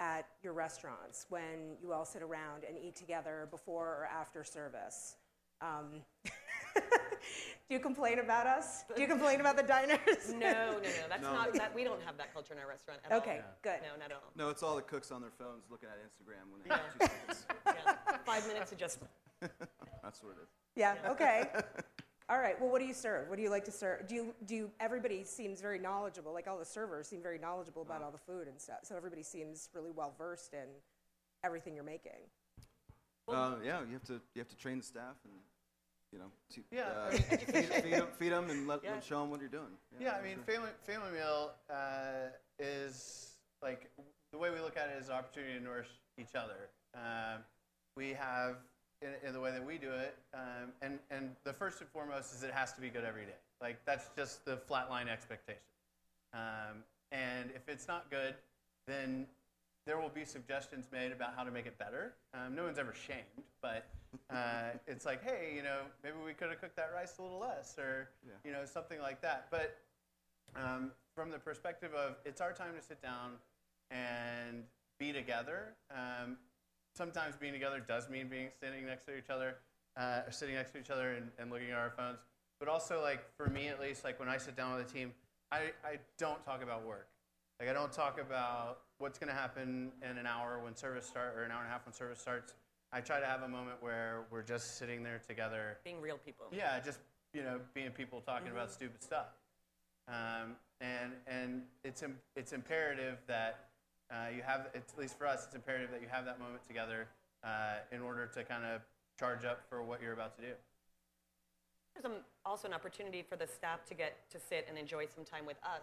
at 0.00 0.26
your 0.42 0.52
restaurants 0.52 1.26
when 1.28 1.76
you 1.80 1.92
all 1.92 2.04
sit 2.04 2.22
around 2.22 2.64
and 2.68 2.76
eat 2.76 2.96
together 2.96 3.48
before 3.50 3.86
or 3.86 4.08
after 4.12 4.44
service. 4.44 5.16
Um, 5.60 6.02
do 6.24 6.30
you 7.70 7.80
complain 7.80 8.18
about 8.20 8.46
us? 8.46 8.84
Do 8.94 9.02
you 9.02 9.08
complain 9.08 9.40
about 9.40 9.56
the 9.56 9.62
diners? 9.62 9.98
no, 10.32 10.38
no, 10.38 10.72
no. 10.72 10.80
That's 11.08 11.22
no. 11.22 11.32
not. 11.32 11.52
That, 11.54 11.74
we 11.74 11.84
don't 11.84 12.02
have 12.02 12.16
that 12.18 12.32
culture 12.32 12.54
in 12.54 12.60
our 12.60 12.68
restaurant 12.68 13.00
at 13.04 13.12
okay, 13.12 13.30
all. 13.30 13.36
Okay, 13.36 13.44
good. 13.62 13.80
No, 13.82 13.98
not 13.98 14.10
at 14.10 14.16
all. 14.16 14.32
No, 14.36 14.50
it's 14.50 14.62
all 14.62 14.76
the 14.76 14.82
cooks 14.82 15.10
on 15.10 15.20
their 15.20 15.30
phones 15.30 15.64
looking 15.70 15.88
at 15.88 15.98
Instagram 15.98 16.50
when 16.52 16.62
they 16.62 16.70
yeah. 16.70 16.80
have 16.98 17.10
two 17.10 17.34
seconds. 17.34 17.46
yeah. 18.08 18.16
Five 18.24 18.46
minutes 18.46 18.72
adjustment. 18.72 19.10
That's 19.40 20.22
what 20.22 20.30
it 20.30 20.42
is. 20.42 20.48
Yeah. 20.76 20.94
yeah. 21.02 21.10
Okay. 21.10 21.44
All 22.30 22.38
right. 22.38 22.60
Well, 22.60 22.70
what 22.70 22.80
do 22.80 22.86
you 22.86 22.94
serve? 22.94 23.28
What 23.28 23.36
do 23.36 23.42
you 23.42 23.50
like 23.50 23.64
to 23.64 23.72
serve? 23.72 24.06
Do 24.06 24.14
you 24.14 24.34
do 24.44 24.54
you, 24.54 24.70
everybody 24.80 25.24
seems 25.24 25.60
very 25.60 25.78
knowledgeable? 25.78 26.32
Like 26.32 26.46
all 26.46 26.58
the 26.58 26.64
servers 26.64 27.08
seem 27.08 27.22
very 27.22 27.38
knowledgeable 27.38 27.82
about 27.82 28.02
all 28.02 28.10
the 28.10 28.18
food 28.18 28.48
and 28.48 28.60
stuff. 28.60 28.80
So 28.82 28.96
everybody 28.96 29.22
seems 29.22 29.70
really 29.74 29.90
well 29.90 30.14
versed 30.18 30.52
in 30.52 30.68
everything 31.42 31.74
you're 31.74 31.84
making. 31.84 32.20
Uh, 33.30 33.56
yeah, 33.64 33.80
you 33.86 33.92
have 33.92 34.04
to 34.04 34.14
you 34.34 34.40
have 34.40 34.48
to 34.48 34.56
train 34.56 34.78
the 34.78 34.84
staff 34.84 35.16
and 35.24 35.34
you 36.12 36.18
know 36.18 36.30
to, 36.54 36.62
Yeah, 36.70 36.88
uh, 36.88 37.10
feed, 37.10 38.02
feed, 38.18 38.32
them, 38.32 38.50
and 38.50 38.66
let 38.66 38.82
Yeah. 38.82 38.92
them 38.92 39.00
show 39.02 39.20
them 39.20 39.30
what 39.30 39.40
you're 39.40 39.48
doing. 39.50 39.76
Yeah, 40.00 40.12
I 40.12 40.22
mean, 40.22 40.36
sure. 40.36 40.54
family 40.54 40.70
family 40.84 41.10
meal 41.12 41.52
uh, 41.70 42.30
is 42.58 43.36
like 43.62 43.90
the 44.32 44.38
way 44.38 44.50
we 44.50 44.60
look 44.60 44.76
at 44.76 44.88
it 44.88 45.00
is 45.00 45.08
an 45.08 45.14
opportunity 45.14 45.58
to 45.58 45.60
nourish 45.60 45.88
each 46.18 46.34
other. 46.34 46.70
Um, 46.94 47.42
we 47.96 48.10
have 48.10 48.56
in, 49.02 49.10
in 49.26 49.32
the 49.32 49.40
way 49.40 49.50
that 49.50 49.64
we 49.64 49.78
do 49.78 49.90
it, 49.90 50.16
um, 50.34 50.72
and 50.82 50.98
and 51.10 51.36
the 51.44 51.52
first 51.52 51.80
and 51.80 51.90
foremost 51.90 52.34
is 52.34 52.42
it 52.42 52.52
has 52.52 52.72
to 52.74 52.80
be 52.80 52.88
good 52.88 53.04
every 53.04 53.24
day. 53.24 53.38
Like 53.60 53.84
that's 53.84 54.08
just 54.16 54.44
the 54.44 54.56
flatline 54.56 55.08
expectation. 55.08 55.62
Um, 56.32 56.84
and 57.10 57.50
if 57.54 57.68
it's 57.68 57.88
not 57.88 58.10
good, 58.10 58.34
then 58.86 59.26
there 59.88 59.98
will 59.98 60.10
be 60.10 60.26
suggestions 60.26 60.86
made 60.92 61.12
about 61.12 61.30
how 61.34 61.42
to 61.42 61.50
make 61.50 61.64
it 61.64 61.78
better. 61.78 62.12
Um, 62.34 62.54
no 62.54 62.64
one's 62.64 62.78
ever 62.78 62.92
shamed, 62.92 63.24
but 63.62 63.86
uh, 64.28 64.72
it's 64.86 65.06
like, 65.06 65.24
hey, 65.24 65.54
you 65.56 65.62
know, 65.62 65.78
maybe 66.04 66.16
we 66.26 66.34
could 66.34 66.50
have 66.50 66.60
cooked 66.60 66.76
that 66.76 66.90
rice 66.94 67.16
a 67.18 67.22
little 67.22 67.38
less, 67.38 67.74
or 67.78 68.10
Yeah. 68.22 68.34
you 68.44 68.52
know, 68.52 68.66
something 68.66 69.00
like 69.00 69.22
that. 69.22 69.46
But 69.50 69.78
um, 70.54 70.92
from 71.14 71.30
the 71.30 71.38
perspective 71.38 71.94
of 71.94 72.16
it's 72.26 72.42
our 72.42 72.52
time 72.52 72.74
to 72.78 72.82
sit 72.82 73.00
down 73.00 73.36
and 73.90 74.64
be 74.98 75.10
together. 75.10 75.72
Um, 75.90 76.36
sometimes 76.94 77.36
being 77.36 77.54
together 77.54 77.80
does 77.80 78.10
mean 78.10 78.28
being 78.28 78.48
standing 78.58 78.84
next 78.84 79.04
to 79.06 79.16
each 79.16 79.30
other, 79.30 79.56
uh, 79.96 80.20
or 80.26 80.30
sitting 80.32 80.54
next 80.54 80.72
to 80.72 80.80
each 80.80 80.90
other 80.90 81.12
and, 81.14 81.30
and 81.38 81.50
looking 81.50 81.70
at 81.70 81.78
our 81.78 81.90
phones. 81.96 82.18
But 82.60 82.68
also, 82.68 83.00
like 83.00 83.24
for 83.38 83.46
me 83.48 83.68
at 83.68 83.80
least, 83.80 84.04
like 84.04 84.20
when 84.20 84.28
I 84.28 84.36
sit 84.36 84.54
down 84.54 84.76
with 84.76 84.86
a 84.86 84.92
team, 84.92 85.14
I, 85.50 85.70
I 85.82 85.98
don't 86.18 86.44
talk 86.44 86.62
about 86.62 86.84
work. 86.84 87.08
Like 87.58 87.70
I 87.70 87.72
don't 87.72 87.92
talk 87.92 88.20
about 88.20 88.80
what's 88.98 89.18
going 89.18 89.28
to 89.28 89.34
happen 89.34 89.92
in 90.08 90.18
an 90.18 90.26
hour 90.26 90.60
when 90.62 90.74
service 90.76 91.06
start 91.06 91.34
or 91.36 91.44
an 91.44 91.50
hour 91.50 91.60
and 91.60 91.68
a 91.68 91.70
half 91.72 91.86
when 91.86 91.92
service 91.92 92.18
starts. 92.20 92.54
I 92.92 93.00
try 93.00 93.20
to 93.20 93.26
have 93.26 93.42
a 93.42 93.48
moment 93.48 93.76
where 93.80 94.24
we're 94.30 94.42
just 94.42 94.78
sitting 94.78 95.02
there 95.02 95.20
together 95.26 95.78
Being 95.84 96.00
real 96.00 96.18
people. 96.18 96.46
yeah, 96.52 96.80
just 96.80 96.98
you 97.34 97.42
know, 97.42 97.60
being 97.74 97.90
people 97.90 98.20
talking 98.22 98.50
about 98.50 98.70
stupid 98.72 99.02
stuff, 99.02 99.26
um, 100.08 100.56
and 100.80 101.12
and 101.26 101.62
it's 101.84 102.02
Im- 102.02 102.18
it's 102.34 102.52
imperative 102.54 103.18
that 103.26 103.68
uh, 104.10 104.28
you 104.34 104.40
have 104.40 104.68
at 104.74 104.82
least 104.96 105.18
for 105.18 105.26
us, 105.26 105.44
it's 105.44 105.54
imperative 105.54 105.90
that 105.90 106.00
you 106.00 106.08
have 106.10 106.24
that 106.24 106.38
moment 106.40 106.66
together 106.66 107.06
uh, 107.44 107.74
in 107.92 108.00
order 108.00 108.26
to 108.26 108.42
kind 108.44 108.64
of 108.64 108.80
charge 109.18 109.44
up 109.44 109.60
for 109.68 109.82
what 109.82 110.00
you're 110.00 110.14
about 110.14 110.34
to 110.36 110.42
do. 110.42 110.52
There's 111.94 112.14
also 112.46 112.68
an 112.68 112.74
opportunity 112.74 113.22
for 113.22 113.36
the 113.36 113.46
staff 113.46 113.84
to 113.86 113.94
get 113.94 114.30
to 114.30 114.38
sit 114.40 114.64
and 114.68 114.78
enjoy 114.78 115.06
some 115.14 115.24
time 115.24 115.44
with 115.44 115.58
us 115.62 115.82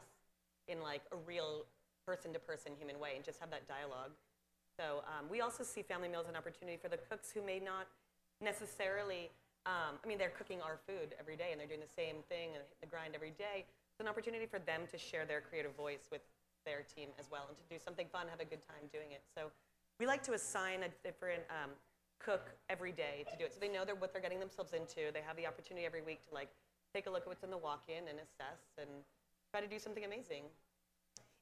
in 0.67 0.81
like 0.81 1.01
a 1.11 1.17
real 1.27 1.65
person-to-person 2.05 2.73
human 2.77 2.99
way 2.99 3.13
and 3.15 3.23
just 3.23 3.39
have 3.39 3.49
that 3.49 3.67
dialogue. 3.67 4.11
So 4.77 5.03
um, 5.07 5.25
we 5.29 5.41
also 5.41 5.63
see 5.63 5.81
family 5.81 6.07
meals 6.07 6.27
an 6.27 6.35
opportunity 6.35 6.77
for 6.77 6.89
the 6.89 6.97
cooks 6.97 7.31
who 7.31 7.41
may 7.41 7.59
not 7.59 7.87
necessarily. 8.41 9.31
Um, 9.65 9.97
I 10.03 10.05
mean, 10.07 10.17
they're 10.17 10.35
cooking 10.35 10.61
our 10.61 10.77
food 10.85 11.15
every 11.19 11.35
day 11.35 11.49
and 11.51 11.59
they're 11.59 11.67
doing 11.67 11.81
the 11.81 11.95
same 11.95 12.21
thing 12.29 12.53
and 12.53 12.61
the 12.81 12.87
grind 12.87 13.15
every 13.15 13.31
day. 13.31 13.65
It's 13.65 14.03
an 14.03 14.07
opportunity 14.07 14.45
for 14.45 14.59
them 14.59 14.83
to 14.91 14.97
share 14.97 15.25
their 15.25 15.41
creative 15.41 15.73
voice 15.73 16.11
with 16.11 16.21
their 16.65 16.83
team 16.83 17.09
as 17.17 17.31
well 17.31 17.45
and 17.47 17.55
to 17.55 17.63
do 17.69 17.79
something 17.79 18.07
fun, 18.11 18.27
have 18.27 18.41
a 18.41 18.45
good 18.45 18.61
time 18.67 18.89
doing 18.91 19.13
it. 19.13 19.23
So 19.33 19.49
we 19.99 20.05
like 20.05 20.21
to 20.27 20.33
assign 20.33 20.83
a 20.83 20.91
different 21.07 21.43
um, 21.49 21.71
cook 22.19 22.51
every 22.69 22.91
day 22.91 23.23
to 23.31 23.37
do 23.37 23.45
it. 23.45 23.53
So 23.53 23.59
they 23.61 23.69
know 23.69 23.85
they're, 23.85 23.95
what 23.95 24.11
they're 24.11 24.21
getting 24.21 24.39
themselves 24.39 24.73
into. 24.73 25.13
They 25.13 25.23
have 25.25 25.37
the 25.37 25.47
opportunity 25.47 25.85
every 25.85 26.01
week 26.01 26.27
to 26.27 26.35
like 26.35 26.49
take 26.93 27.07
a 27.07 27.11
look 27.11 27.23
at 27.23 27.27
what's 27.27 27.43
in 27.43 27.51
the 27.51 27.57
walk-in 27.57 28.09
and 28.09 28.19
assess 28.19 28.61
and 28.77 28.89
try 29.51 29.61
to 29.61 29.67
do 29.67 29.79
something 29.79 30.03
amazing. 30.03 30.43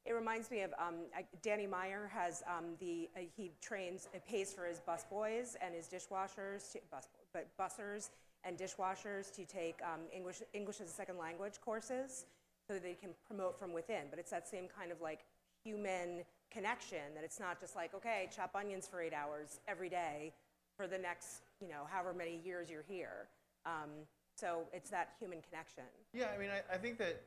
It 0.05 0.13
reminds 0.13 0.51
me 0.51 0.61
of 0.61 0.73
um, 0.77 0.95
Danny 1.41 1.65
Meyer 1.65 2.09
has 2.13 2.43
um, 2.45 2.75
the 2.79 3.09
uh, 3.15 3.21
he 3.35 3.51
trains 3.61 4.09
uh, 4.13 4.19
pays 4.29 4.53
for 4.53 4.65
his 4.65 4.81
busboys 4.81 5.55
and 5.61 5.73
his 5.73 5.87
dishwashers 5.87 6.71
to, 6.73 6.79
bus 6.91 7.07
but 7.33 7.47
bussers 7.57 8.09
and 8.43 8.57
dishwashers 8.57 9.33
to 9.35 9.45
take 9.45 9.79
um, 9.81 10.01
English 10.13 10.41
English 10.53 10.81
as 10.81 10.89
a 10.89 10.93
second 10.93 11.17
language 11.17 11.53
courses 11.63 12.25
so 12.67 12.77
they 12.79 12.93
can 12.93 13.11
promote 13.25 13.57
from 13.57 13.71
within. 13.71 14.03
But 14.09 14.19
it's 14.19 14.31
that 14.31 14.47
same 14.47 14.67
kind 14.67 14.91
of 14.91 14.99
like 14.99 15.21
human 15.63 16.23
connection 16.51 17.15
that 17.15 17.23
it's 17.23 17.39
not 17.39 17.59
just 17.59 17.75
like 17.75 17.93
okay 17.93 18.29
chop 18.35 18.55
onions 18.55 18.87
for 18.87 19.01
eight 19.01 19.13
hours 19.13 19.61
every 19.67 19.89
day 19.89 20.33
for 20.75 20.85
the 20.85 20.97
next 20.97 21.43
you 21.61 21.69
know 21.69 21.83
however 21.89 22.13
many 22.13 22.41
years 22.43 22.69
you're 22.69 22.85
here. 22.87 23.29
Um, 23.65 23.89
so 24.35 24.63
it's 24.73 24.89
that 24.89 25.13
human 25.19 25.41
connection. 25.41 25.83
Yeah, 26.13 26.27
I 26.35 26.39
mean, 26.39 26.49
I, 26.49 26.73
I 26.73 26.77
think 26.77 26.97
that, 26.97 27.21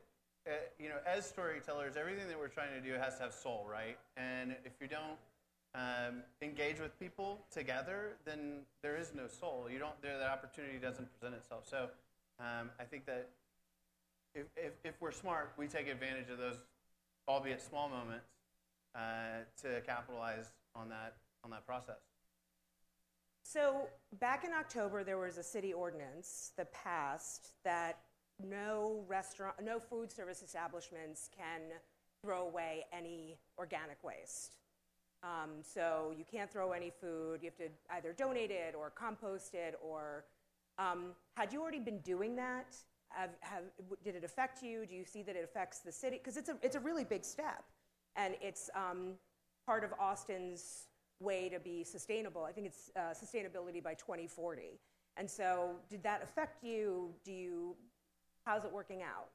uh, 0.47 0.51
you 0.79 0.89
know, 0.89 0.95
as 1.05 1.25
storytellers, 1.25 1.97
everything 1.97 2.27
that 2.27 2.39
we're 2.39 2.47
trying 2.47 2.73
to 2.73 2.81
do 2.81 2.97
has 2.97 3.17
to 3.17 3.23
have 3.23 3.33
soul, 3.33 3.67
right? 3.69 3.97
And 4.15 4.55
if 4.63 4.73
you 4.79 4.87
don't 4.87 5.17
um, 5.75 6.23
engage 6.41 6.79
with 6.79 6.97
people 6.99 7.39
together, 7.51 8.15
then 8.25 8.61
there 8.81 8.95
is 8.95 9.11
no 9.13 9.27
soul. 9.27 9.67
You 9.69 9.79
don't, 9.79 10.01
there, 10.01 10.17
that 10.17 10.29
opportunity 10.29 10.77
doesn't 10.77 11.07
present 11.19 11.35
itself. 11.35 11.67
So 11.69 11.89
um, 12.39 12.69
I 12.79 12.83
think 12.83 13.05
that 13.05 13.29
if, 14.33 14.45
if, 14.55 14.73
if 14.83 14.95
we're 15.01 15.11
smart, 15.11 15.53
we 15.57 15.67
take 15.67 15.87
advantage 15.87 16.29
of 16.29 16.37
those, 16.37 16.57
albeit 17.27 17.61
small 17.61 17.89
moments, 17.89 18.27
uh, 18.95 19.43
to 19.61 19.81
capitalize 19.81 20.53
on 20.75 20.89
that, 20.89 21.15
on 21.43 21.51
that 21.51 21.65
process. 21.65 21.97
So 23.43 23.87
back 24.19 24.43
in 24.43 24.51
October, 24.51 25.03
there 25.03 25.17
was 25.17 25.37
a 25.37 25.43
city 25.43 25.71
ordinance 25.73 26.51
that 26.57 26.73
passed 26.73 27.53
that 27.63 27.99
no 28.43 29.03
restaurant, 29.07 29.55
no 29.63 29.79
food 29.79 30.11
service 30.11 30.41
establishments 30.41 31.29
can 31.35 31.61
throw 32.21 32.47
away 32.47 32.85
any 32.91 33.37
organic 33.57 34.03
waste. 34.03 34.55
Um, 35.23 35.51
so 35.61 36.13
you 36.17 36.23
can't 36.29 36.51
throw 36.51 36.71
any 36.71 36.91
food. 36.91 37.39
You 37.41 37.49
have 37.49 37.57
to 37.57 37.69
either 37.91 38.13
donate 38.13 38.51
it 38.51 38.75
or 38.77 38.89
compost 38.89 39.55
it. 39.55 39.75
Or 39.83 40.25
um, 40.77 41.13
had 41.35 41.51
you 41.51 41.61
already 41.61 41.79
been 41.79 41.99
doing 41.99 42.35
that? 42.35 42.75
Have, 43.09 43.31
have, 43.41 43.63
did 44.03 44.15
it 44.15 44.23
affect 44.23 44.61
you? 44.61 44.85
Do 44.85 44.93
you 44.93 45.05
see 45.05 45.23
that 45.23 45.35
it 45.35 45.43
affects 45.43 45.79
the 45.79 45.91
city? 45.91 46.17
Because 46.17 46.37
it's 46.37 46.49
a, 46.49 46.57
it's 46.61 46.75
a 46.75 46.79
really 46.79 47.03
big 47.03 47.23
step, 47.23 47.63
and 48.15 48.35
it's 48.41 48.69
um, 48.75 49.13
part 49.65 49.83
of 49.85 49.93
Austin's 49.97 50.87
way 51.19 51.49
to 51.49 51.59
be 51.59 51.83
sustainable. 51.83 52.43
I 52.43 52.51
think 52.51 52.67
it's 52.67 52.91
uh, 52.95 53.13
sustainability 53.13 53.81
by 53.81 53.93
2040. 53.93 54.79
And 55.15 55.29
so, 55.29 55.77
did 55.89 56.03
that 56.03 56.21
affect 56.21 56.63
you? 56.63 57.09
Do 57.23 57.31
you? 57.31 57.75
How's 58.47 58.63
it 58.63 58.71
working 58.71 59.01
out? 59.01 59.27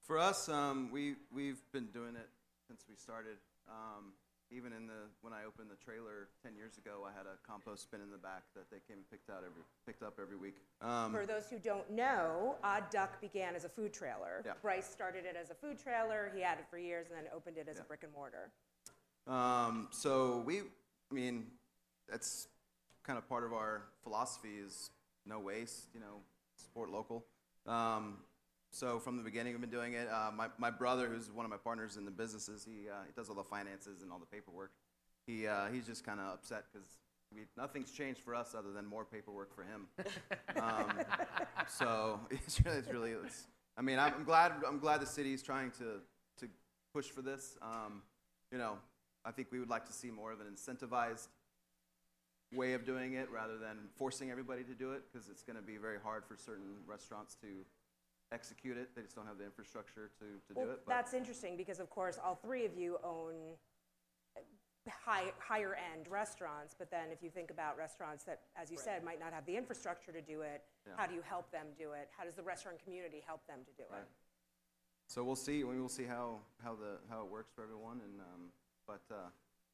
For 0.00 0.16
us, 0.16 0.48
um, 0.48 0.90
we 0.92 1.16
we've 1.34 1.60
been 1.72 1.86
doing 1.86 2.14
it 2.14 2.28
since 2.68 2.84
we 2.88 2.94
started. 2.94 3.36
Um, 3.68 4.12
even 4.48 4.72
in 4.72 4.86
the 4.86 5.10
when 5.22 5.32
I 5.32 5.42
opened 5.44 5.70
the 5.70 5.84
trailer 5.84 6.28
ten 6.40 6.54
years 6.54 6.78
ago, 6.78 7.04
I 7.04 7.10
had 7.10 7.26
a 7.26 7.34
compost 7.44 7.90
bin 7.90 8.00
in 8.00 8.12
the 8.12 8.16
back 8.16 8.44
that 8.54 8.70
they 8.70 8.76
came 8.86 8.98
and 8.98 9.10
picked 9.10 9.28
out 9.28 9.38
every 9.38 9.64
picked 9.86 10.04
up 10.04 10.20
every 10.22 10.36
week. 10.36 10.54
Um, 10.80 11.10
For 11.10 11.26
those 11.26 11.50
who 11.50 11.58
don't 11.58 11.90
know, 11.90 12.54
Odd 12.62 12.84
Duck 12.90 13.20
began 13.20 13.56
as 13.56 13.64
a 13.64 13.68
food 13.68 13.92
trailer. 13.92 14.44
Yeah. 14.46 14.52
Bryce 14.62 14.88
started 14.88 15.24
it 15.24 15.34
as 15.34 15.50
a 15.50 15.54
food 15.54 15.76
trailer. 15.76 16.30
He 16.32 16.40
had 16.40 16.58
it 16.60 16.66
for 16.70 16.78
years, 16.78 17.08
and 17.08 17.18
then 17.18 17.24
opened 17.34 17.58
it 17.58 17.66
as 17.68 17.80
a 17.80 17.82
brick 17.82 18.04
and 18.04 18.12
mortar. 18.12 18.52
Um, 19.26 19.88
so 19.90 20.44
we, 20.46 20.60
I 20.60 21.14
mean, 21.14 21.46
that's 22.08 22.46
kind 23.02 23.18
of 23.18 23.28
part 23.28 23.42
of 23.42 23.52
our 23.52 23.82
philosophy 24.04 24.58
is 24.64 24.90
no 25.26 25.40
waste. 25.40 25.88
You 25.92 25.98
know, 25.98 26.20
support 26.54 26.88
local. 26.90 27.26
Um, 27.66 28.18
so 28.72 28.98
from 28.98 29.16
the 29.16 29.22
beginning, 29.22 29.52
we've 29.52 29.60
been 29.60 29.70
doing 29.70 29.94
it. 29.94 30.08
Uh, 30.08 30.30
my 30.34 30.48
my 30.58 30.70
brother, 30.70 31.08
who's 31.08 31.30
one 31.30 31.44
of 31.44 31.50
my 31.50 31.56
partners 31.56 31.96
in 31.96 32.04
the 32.04 32.10
businesses, 32.10 32.64
he 32.64 32.88
uh, 32.88 33.02
he 33.06 33.12
does 33.16 33.28
all 33.28 33.34
the 33.34 33.44
finances 33.44 34.02
and 34.02 34.12
all 34.12 34.18
the 34.18 34.26
paperwork. 34.26 34.70
He 35.26 35.46
uh, 35.46 35.66
he's 35.72 35.86
just 35.86 36.04
kind 36.04 36.20
of 36.20 36.34
upset 36.34 36.64
because 36.72 36.88
nothing's 37.56 37.90
changed 37.90 38.20
for 38.20 38.34
us 38.34 38.54
other 38.56 38.72
than 38.72 38.86
more 38.86 39.04
paperwork 39.04 39.54
for 39.54 39.62
him. 39.62 39.86
um, 40.62 41.04
so 41.68 42.20
it's 42.30 42.60
really, 42.64 42.78
it's 42.78 42.88
really 42.88 43.10
it's, 43.10 43.46
I 43.76 43.82
mean, 43.82 43.98
I'm, 43.98 44.14
I'm 44.14 44.24
glad 44.24 44.52
I'm 44.66 44.78
glad 44.78 45.00
the 45.00 45.06
city's 45.06 45.42
trying 45.42 45.72
to 45.72 46.00
to 46.38 46.48
push 46.94 47.06
for 47.06 47.22
this. 47.22 47.58
Um, 47.62 48.02
you 48.52 48.58
know, 48.58 48.78
I 49.24 49.32
think 49.32 49.48
we 49.50 49.58
would 49.58 49.70
like 49.70 49.86
to 49.86 49.92
see 49.92 50.10
more 50.10 50.32
of 50.32 50.40
an 50.40 50.46
incentivized 50.46 51.28
way 52.52 52.72
of 52.72 52.84
doing 52.84 53.14
it 53.14 53.28
rather 53.30 53.58
than 53.58 53.76
forcing 53.96 54.30
everybody 54.30 54.64
to 54.64 54.74
do 54.74 54.92
it 54.92 55.02
because 55.10 55.28
it's 55.28 55.42
going 55.42 55.56
to 55.56 55.62
be 55.62 55.76
very 55.76 55.98
hard 56.02 56.24
for 56.24 56.36
certain 56.36 56.78
restaurants 56.86 57.36
to 57.36 57.46
execute 58.32 58.76
it. 58.76 58.94
They 58.94 59.02
just 59.02 59.14
don't 59.14 59.26
have 59.26 59.38
the 59.38 59.44
infrastructure 59.44 60.10
to, 60.18 60.24
to 60.24 60.54
well, 60.54 60.66
do 60.66 60.72
it. 60.72 60.86
that's 60.86 61.14
interesting 61.14 61.56
because, 61.56 61.80
of 61.80 61.90
course, 61.90 62.18
all 62.22 62.34
three 62.34 62.64
of 62.64 62.74
you 62.76 62.98
own 63.04 63.34
high, 64.88 65.32
higher 65.38 65.76
end 65.92 66.08
restaurants. 66.08 66.74
But 66.78 66.90
then, 66.90 67.08
if 67.12 67.22
you 67.22 67.30
think 67.30 67.50
about 67.50 67.76
restaurants 67.76 68.24
that, 68.24 68.40
as 68.56 68.70
you 68.70 68.78
said, 68.78 69.04
might 69.04 69.20
not 69.20 69.32
have 69.32 69.46
the 69.46 69.56
infrastructure 69.56 70.12
to 70.12 70.22
do 70.22 70.42
it, 70.42 70.62
Yeah. 70.86 70.92
how 70.96 71.06
do 71.06 71.14
you 71.14 71.22
help 71.22 71.50
them 71.50 71.66
do 71.76 71.92
it? 71.92 72.08
How 72.16 72.24
does 72.24 72.34
the 72.34 72.42
restaurant 72.42 72.82
community 72.82 73.22
help 73.26 73.46
them 73.46 73.60
to 73.64 73.72
do 73.72 73.84
it? 73.94 74.08
So 75.06 75.24
we'll 75.24 75.36
see. 75.36 75.64
We 75.64 75.80
will 75.80 75.88
see 75.88 76.04
how, 76.04 76.38
how 76.62 76.76
the 76.76 76.98
how 77.08 77.22
it 77.22 77.30
works 77.30 77.50
for 77.52 77.64
everyone. 77.64 78.00
And 78.04 78.20
um, 78.20 78.52
but 78.86 79.02
uh, 79.10 79.28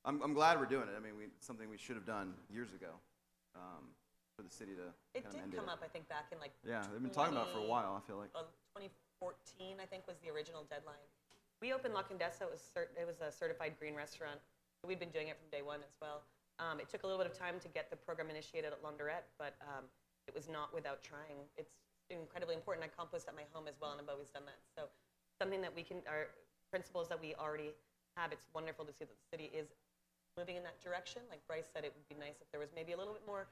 I'm 0.05 0.23
I'm 0.23 0.33
glad 0.33 0.59
we're 0.59 0.66
doing 0.66 0.88
it. 0.88 0.95
I 0.97 1.01
mean, 1.01 1.16
we, 1.16 1.25
something 1.40 1.69
we 1.69 1.77
should 1.77 1.97
have 1.97 2.07
done 2.07 2.35
years 2.49 2.73
ago. 2.73 2.92
Um, 3.55 3.92
for 4.37 4.44
the 4.44 4.53
city 4.53 4.77
to 4.77 4.92
It 5.16 5.25
did 5.33 5.49
come 5.57 5.64
it. 5.66 5.72
up, 5.72 5.81
I 5.81 5.88
think, 5.88 6.05
back 6.12 6.29
in 6.31 6.37
like 6.38 6.53
Yeah, 6.61 6.85
they've 6.92 7.01
been 7.01 7.11
talking 7.11 7.33
about 7.33 7.49
it 7.49 7.57
for 7.57 7.64
a 7.64 7.68
while. 7.68 7.96
I 7.96 8.05
feel 8.05 8.20
like. 8.20 8.29
uh, 8.37 8.44
2014, 8.77 9.81
I 9.81 9.88
think, 9.88 10.05
was 10.05 10.20
the 10.20 10.29
original 10.29 10.68
deadline. 10.68 11.01
We 11.64 11.72
opened 11.72 11.96
La 11.96 12.05
Condesa. 12.05 12.44
It 12.44 12.53
was, 12.53 12.61
cert- 12.61 12.92
it 13.01 13.09
was 13.09 13.25
a 13.25 13.33
certified 13.33 13.81
green 13.81 13.96
restaurant. 13.96 14.37
We'd 14.85 15.01
been 15.01 15.11
doing 15.11 15.33
it 15.33 15.40
from 15.40 15.49
day 15.49 15.64
one 15.64 15.81
as 15.81 15.96
well. 16.05 16.20
Um, 16.61 16.79
it 16.79 16.92
took 16.92 17.03
a 17.03 17.09
little 17.09 17.18
bit 17.18 17.27
of 17.27 17.33
time 17.37 17.57
to 17.64 17.68
get 17.72 17.88
the 17.88 17.96
program 17.96 18.29
initiated 18.29 18.70
at 18.77 18.85
Launderette, 18.85 19.25
but 19.40 19.57
um, 19.64 19.88
it 20.29 20.37
was 20.37 20.53
not 20.53 20.70
without 20.77 21.01
trying. 21.01 21.40
It's 21.57 21.81
incredibly 22.12 22.55
important. 22.55 22.85
I 22.85 22.92
compost 22.92 23.25
at 23.27 23.35
my 23.35 23.49
home 23.57 23.66
as 23.66 23.81
well, 23.81 23.96
and 23.96 23.99
I've 24.05 24.12
always 24.12 24.29
done 24.31 24.44
that. 24.44 24.61
So 24.77 24.87
something 25.40 25.64
that 25.64 25.72
we 25.75 25.81
can, 25.83 26.05
our 26.07 26.29
principles 26.70 27.09
that 27.09 27.18
we 27.18 27.33
already 27.40 27.72
have, 28.20 28.31
it's 28.37 28.46
wonderful 28.53 28.85
to 28.85 28.92
see 28.92 29.09
that 29.09 29.16
the 29.16 29.29
city 29.33 29.49
is 29.53 29.72
moving 30.37 30.61
in 30.61 30.64
that 30.64 30.77
direction. 30.85 31.25
Like 31.33 31.40
Bryce 31.49 31.66
said, 31.72 31.88
it 31.88 31.92
would 31.96 32.05
be 32.09 32.16
nice 32.20 32.37
if 32.44 32.49
there 32.53 32.61
was 32.61 32.68
maybe 32.77 32.92
a 32.92 32.99
little 33.01 33.16
bit 33.16 33.25
more 33.27 33.49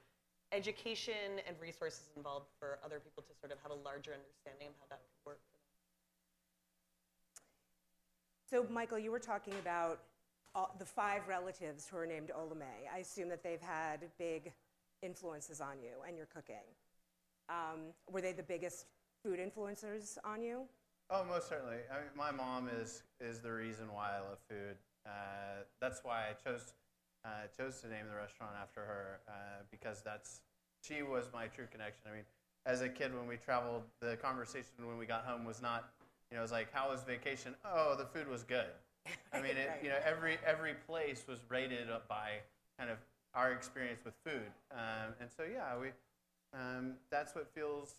education 0.55 1.41
and 1.47 1.57
resources 1.61 2.11
involved 2.17 2.47
for 2.59 2.79
other 2.85 3.01
people 3.01 3.23
to 3.23 3.35
sort 3.41 3.53
of 3.53 3.59
have 3.63 3.73
a 3.73 3.81
larger 3.85 4.13
understanding 4.13 4.69
of 4.69 4.75
how 4.81 4.87
that 4.91 5.01
could 5.03 5.31
work 5.31 5.41
for 5.43 5.59
them. 5.59 5.65
So, 8.49 8.73
Michael, 8.73 8.99
you 8.99 9.11
were 9.11 9.19
talking 9.19 9.55
about 9.61 10.01
all, 10.55 10.75
the 10.79 10.85
five 10.85 11.27
relatives 11.27 11.89
who 11.89 11.97
are 11.97 12.07
named 12.07 12.31
Olamaie. 12.31 12.87
I 12.95 12.99
assume 12.99 13.29
that 13.31 13.43
they've 13.43 13.61
had 13.61 14.07
big 14.19 14.53
influences 15.03 15.61
on 15.61 15.81
you 15.83 16.03
and 16.07 16.17
your 16.17 16.27
cooking. 16.27 16.65
Um, 17.49 17.93
were 18.11 18.21
they 18.21 18.33
the 18.33 18.43
biggest 18.43 18.87
food 19.23 19.41
influencers 19.41 20.17
on 20.25 20.41
you? 20.41 20.63
Oh, 21.11 21.25
most 21.25 21.49
certainly. 21.49 21.79
I 21.93 21.97
mean, 21.97 22.11
my 22.17 22.31
mom 22.31 22.69
is 22.81 23.03
is 23.21 23.41
the 23.41 23.53
reason 23.53 23.93
why 23.93 24.17
I 24.17 24.21
love 24.21 24.39
food. 24.49 24.77
Uh, 25.05 25.65
that's 25.81 26.03
why 26.03 26.29
I 26.31 26.49
chose 26.49 26.73
uh, 27.25 27.47
chose 27.57 27.81
to 27.81 27.89
name 27.89 28.07
the 28.11 28.17
restaurant 28.17 28.53
after 28.61 28.81
her 28.81 29.21
uh, 29.29 29.63
because 29.71 30.03
that's 30.03 30.41
she 30.83 31.03
was 31.03 31.25
my 31.33 31.47
true 31.47 31.67
connection. 31.71 32.03
I 32.07 32.15
mean, 32.15 32.25
as 32.67 32.83
a 32.83 32.89
kid 32.89 33.15
when 33.15 33.27
we 33.27 33.37
traveled, 33.37 33.83
the 34.01 34.17
conversation 34.17 34.87
when 34.87 34.99
we 34.99 35.07
got 35.07 35.25
home 35.25 35.45
was 35.45 35.63
not, 35.63 35.93
you 36.31 36.37
know, 36.37 36.41
it 36.41 36.43
was 36.43 36.53
like, 36.53 36.73
"How 36.73 36.91
was 36.91 37.03
vacation?" 37.03 37.55
Oh, 37.65 37.95
the 37.97 38.07
food 38.07 38.29
was 38.29 38.43
good. 38.43 38.73
I 39.33 39.41
mean, 39.41 39.57
it, 39.57 39.71
you 39.83 39.89
know, 39.89 39.99
every 40.05 40.39
every 40.47 40.75
place 40.87 41.25
was 41.29 41.39
rated 41.49 41.91
up 41.91 42.09
by 42.09 42.41
kind 42.79 42.91
of 42.91 42.99
our 43.35 43.53
experience 43.53 44.01
with 44.05 44.15
food, 44.25 44.51
um, 44.71 45.15
and 45.21 45.29
so 45.35 45.45
yeah, 45.45 45.79
we 45.81 45.89
um, 46.53 46.95
that's 47.11 47.35
what 47.35 47.49
feels 47.55 47.97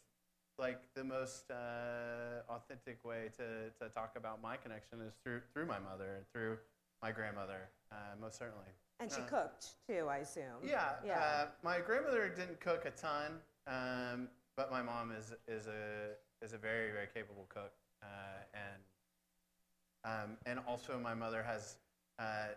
like 0.58 0.80
the 0.96 1.04
most 1.04 1.52
uh, 1.52 2.42
authentic 2.50 3.04
way 3.04 3.30
to, 3.38 3.70
to 3.84 3.90
talk 3.94 4.14
about 4.16 4.42
my 4.42 4.56
connection 4.56 5.02
is 5.02 5.14
through 5.24 5.42
through 5.54 5.66
my 5.66 5.80
mother 5.80 6.16
and 6.16 6.26
through 6.34 6.58
my 7.02 7.12
grandmother, 7.12 7.70
uh, 7.92 8.16
most 8.20 8.38
certainly. 8.38 8.72
And 9.00 9.12
she 9.12 9.22
Uh, 9.22 9.26
cooked 9.28 9.76
too, 9.88 10.08
I 10.10 10.18
assume. 10.18 10.64
Yeah, 10.64 10.96
Yeah. 11.04 11.20
Uh, 11.20 11.48
my 11.64 11.80
grandmother 11.82 12.30
didn't 12.30 12.60
cook 12.60 12.86
a 12.86 12.92
ton, 12.92 13.42
um, 13.68 14.30
but 14.56 14.72
my 14.72 14.82
mom 14.82 15.12
is 15.12 15.34
is 15.48 15.68
a 15.68 16.16
is 16.42 16.54
a 16.54 16.58
very 16.58 16.92
very 16.92 17.08
capable 17.08 17.46
cook, 17.50 17.74
uh, 18.02 18.08
and 18.54 18.84
um, 20.06 20.38
and 20.46 20.60
also 20.68 20.98
my 21.00 21.14
mother 21.14 21.44
has 21.44 21.78
uh, 22.20 22.50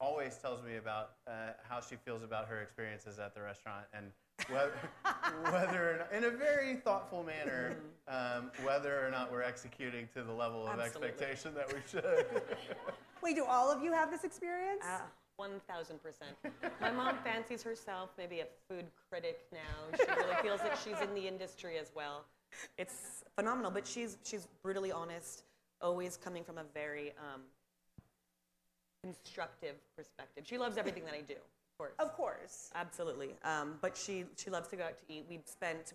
always 0.00 0.36
tells 0.36 0.62
me 0.62 0.76
about 0.76 1.12
uh, 1.26 1.52
how 1.62 1.80
she 1.80 1.96
feels 1.96 2.22
about 2.22 2.46
her 2.48 2.60
experiences 2.60 3.18
at 3.18 3.34
the 3.34 3.40
restaurant 3.40 3.86
and 3.92 4.12
whether, 4.48 4.72
whether 5.50 5.92
or 5.92 5.96
not, 5.98 6.12
in 6.12 6.24
a 6.24 6.30
very 6.30 6.76
thoughtful 6.76 7.22
manner, 7.22 7.76
um, 8.08 8.50
whether 8.64 9.06
or 9.06 9.10
not 9.10 9.30
we're 9.30 9.42
executing 9.42 10.08
to 10.12 10.22
the 10.22 10.32
level 10.32 10.66
of 10.66 10.78
Absolutely. 10.78 11.08
expectation 11.10 11.54
that 11.54 11.72
we 11.72 11.78
should. 11.88 12.26
Wait, 13.22 13.36
do 13.36 13.44
all 13.44 13.70
of 13.70 13.82
you 13.82 13.92
have 13.92 14.10
this 14.10 14.24
experience? 14.24 14.82
Ah, 14.84 15.06
1,000%. 15.40 15.98
My 16.80 16.90
mom 16.90 17.16
fancies 17.24 17.62
herself 17.62 18.10
maybe 18.16 18.40
a 18.40 18.46
food 18.68 18.86
critic 19.10 19.46
now. 19.52 19.96
She 19.96 20.04
really 20.16 20.36
feels 20.42 20.60
that 20.60 20.78
she's 20.82 21.00
in 21.00 21.14
the 21.14 21.26
industry 21.26 21.78
as 21.78 21.90
well. 21.94 22.24
It's 22.78 23.24
phenomenal, 23.36 23.70
but 23.70 23.86
she's, 23.86 24.16
she's 24.24 24.46
brutally 24.62 24.92
honest, 24.92 25.42
always 25.80 26.16
coming 26.16 26.44
from 26.44 26.58
a 26.58 26.64
very 26.72 27.12
um, 27.18 27.40
constructive 29.02 29.74
perspective. 29.96 30.44
She 30.46 30.56
loves 30.56 30.76
everything 30.76 31.04
that 31.04 31.14
I 31.14 31.20
do, 31.20 31.34
of 31.34 31.78
course. 31.78 31.94
of 31.98 32.12
course. 32.16 32.70
Absolutely. 32.74 33.30
Um, 33.44 33.74
but 33.80 33.96
she, 33.96 34.24
she 34.36 34.50
loves 34.50 34.68
to 34.68 34.76
go 34.76 34.84
out 34.84 34.98
to 34.98 35.12
eat. 35.12 35.24
We've 35.28 35.46
spent, 35.46 35.94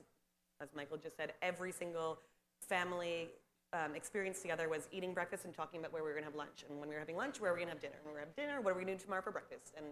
as 0.61 0.69
Michael 0.75 0.97
just 0.97 1.15
said, 1.15 1.33
every 1.41 1.71
single 1.71 2.19
family 2.61 3.29
um, 3.73 3.95
experience 3.95 4.41
together 4.41 4.67
was 4.67 4.87
eating 4.91 5.13
breakfast 5.13 5.45
and 5.45 5.53
talking 5.53 5.79
about 5.79 5.93
where 5.93 6.03
we 6.03 6.09
were 6.09 6.13
going 6.13 6.23
to 6.23 6.29
have 6.29 6.35
lunch. 6.35 6.65
And 6.67 6.79
when 6.79 6.89
we 6.89 6.95
were 6.95 6.99
having 6.99 7.17
lunch, 7.17 7.39
where 7.39 7.53
we 7.53 7.59
going 7.59 7.67
to 7.67 7.73
have 7.73 7.81
dinner? 7.81 7.95
and 7.97 8.05
When 8.05 8.13
we 8.13 8.19
were 8.19 8.25
having 8.25 8.33
dinner, 8.37 8.61
what 8.61 8.71
are 8.71 8.77
we 8.77 8.83
going 8.83 8.97
to 8.97 8.99
do 8.99 9.05
tomorrow 9.05 9.21
for 9.21 9.31
breakfast? 9.31 9.73
And 9.77 9.85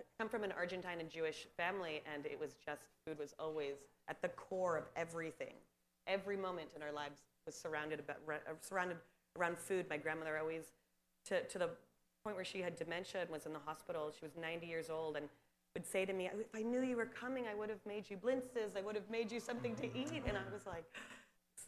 I 0.00 0.04
come 0.18 0.28
from 0.28 0.44
an 0.44 0.52
Argentine 0.52 1.00
and 1.00 1.08
Jewish 1.08 1.46
family, 1.56 2.02
and 2.12 2.26
it 2.26 2.38
was 2.38 2.56
just, 2.64 2.88
food 3.06 3.18
was 3.18 3.34
always 3.38 3.76
at 4.08 4.20
the 4.20 4.28
core 4.28 4.76
of 4.76 4.84
everything. 4.96 5.54
Every 6.06 6.36
moment 6.36 6.68
in 6.76 6.82
our 6.82 6.92
lives 6.92 7.20
was 7.46 7.54
surrounded, 7.54 8.00
about, 8.00 8.18
uh, 8.28 8.52
surrounded 8.60 8.98
around 9.38 9.58
food. 9.58 9.86
My 9.88 9.96
grandmother 9.96 10.36
always, 10.38 10.72
to, 11.28 11.42
to 11.44 11.58
the 11.58 11.70
point 12.24 12.36
where 12.36 12.44
she 12.44 12.60
had 12.60 12.76
dementia 12.76 13.22
and 13.22 13.30
was 13.30 13.46
in 13.46 13.52
the 13.52 13.58
hospital. 13.64 14.12
She 14.18 14.24
was 14.24 14.32
90 14.40 14.66
years 14.66 14.90
old 14.90 15.16
and 15.16 15.28
would 15.74 15.86
say 15.86 16.04
to 16.04 16.12
me, 16.12 16.26
if 16.26 16.54
I 16.54 16.62
knew 16.62 16.82
you 16.82 16.96
were 16.96 17.06
coming, 17.06 17.46
I 17.50 17.54
would 17.54 17.68
have 17.68 17.84
made 17.86 18.08
you 18.08 18.16
blintzes. 18.16 18.76
I 18.76 18.82
would 18.82 18.94
have 18.94 19.10
made 19.10 19.32
you 19.32 19.40
something 19.40 19.74
to 19.76 19.86
eat. 19.86 20.22
And 20.26 20.36
I 20.36 20.52
was 20.52 20.66
like, 20.66 20.84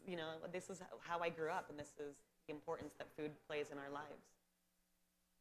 you 0.07 0.17
know, 0.17 0.31
this 0.53 0.71
is 0.71 0.81
how 1.01 1.21
I 1.21 1.29
grew 1.29 1.51
up, 1.51 1.67
and 1.71 1.79
this 1.79 1.93
is 1.99 2.17
the 2.47 2.55
importance 2.55 2.95
that 2.99 3.09
food 3.17 3.33
plays 3.47 3.71
in 3.71 3.79
our 3.79 3.91
lives. 3.91 4.25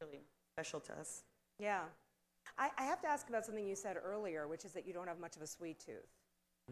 Really 0.02 0.22
special 0.52 0.80
to 0.82 0.94
us. 1.00 1.24
Yeah. 1.60 1.82
I, 2.58 2.70
I 2.78 2.84
have 2.84 3.02
to 3.02 3.08
ask 3.08 3.30
about 3.30 3.46
something 3.46 3.66
you 3.66 3.76
said 3.76 3.98
earlier, 4.04 4.48
which 4.48 4.66
is 4.66 4.72
that 4.74 4.88
you 4.88 4.94
don't 4.94 5.08
have 5.08 5.20
much 5.20 5.36
of 5.36 5.42
a 5.42 5.48
sweet 5.48 5.80
tooth. 5.80 6.10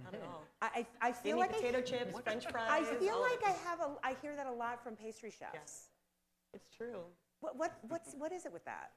Not 0.04 0.14
at 0.16 0.22
all. 0.24 0.44
I, 0.62 0.86
I, 1.02 1.10
I 1.10 1.12
feel 1.12 1.38
like 1.38 1.56
potato 1.56 1.78
I, 1.78 1.82
chips, 1.82 2.20
French 2.24 2.48
fries. 2.48 2.68
I 2.70 2.96
feel 2.96 3.20
like 3.22 3.40
I 3.46 3.52
have 3.70 3.80
a 3.80 3.92
I 4.04 4.16
hear 4.22 4.36
that 4.36 4.48
a 4.48 4.52
lot 4.52 4.84
from 4.84 4.96
pastry 4.96 5.30
chefs. 5.30 5.52
Yes. 5.54 5.90
It's 6.54 6.68
true. 6.76 7.02
What 7.42 7.58
what 7.58 7.78
what's 7.88 8.16
what 8.16 8.32
is 8.32 8.46
it 8.48 8.54
with 8.54 8.66
that? 8.66 8.92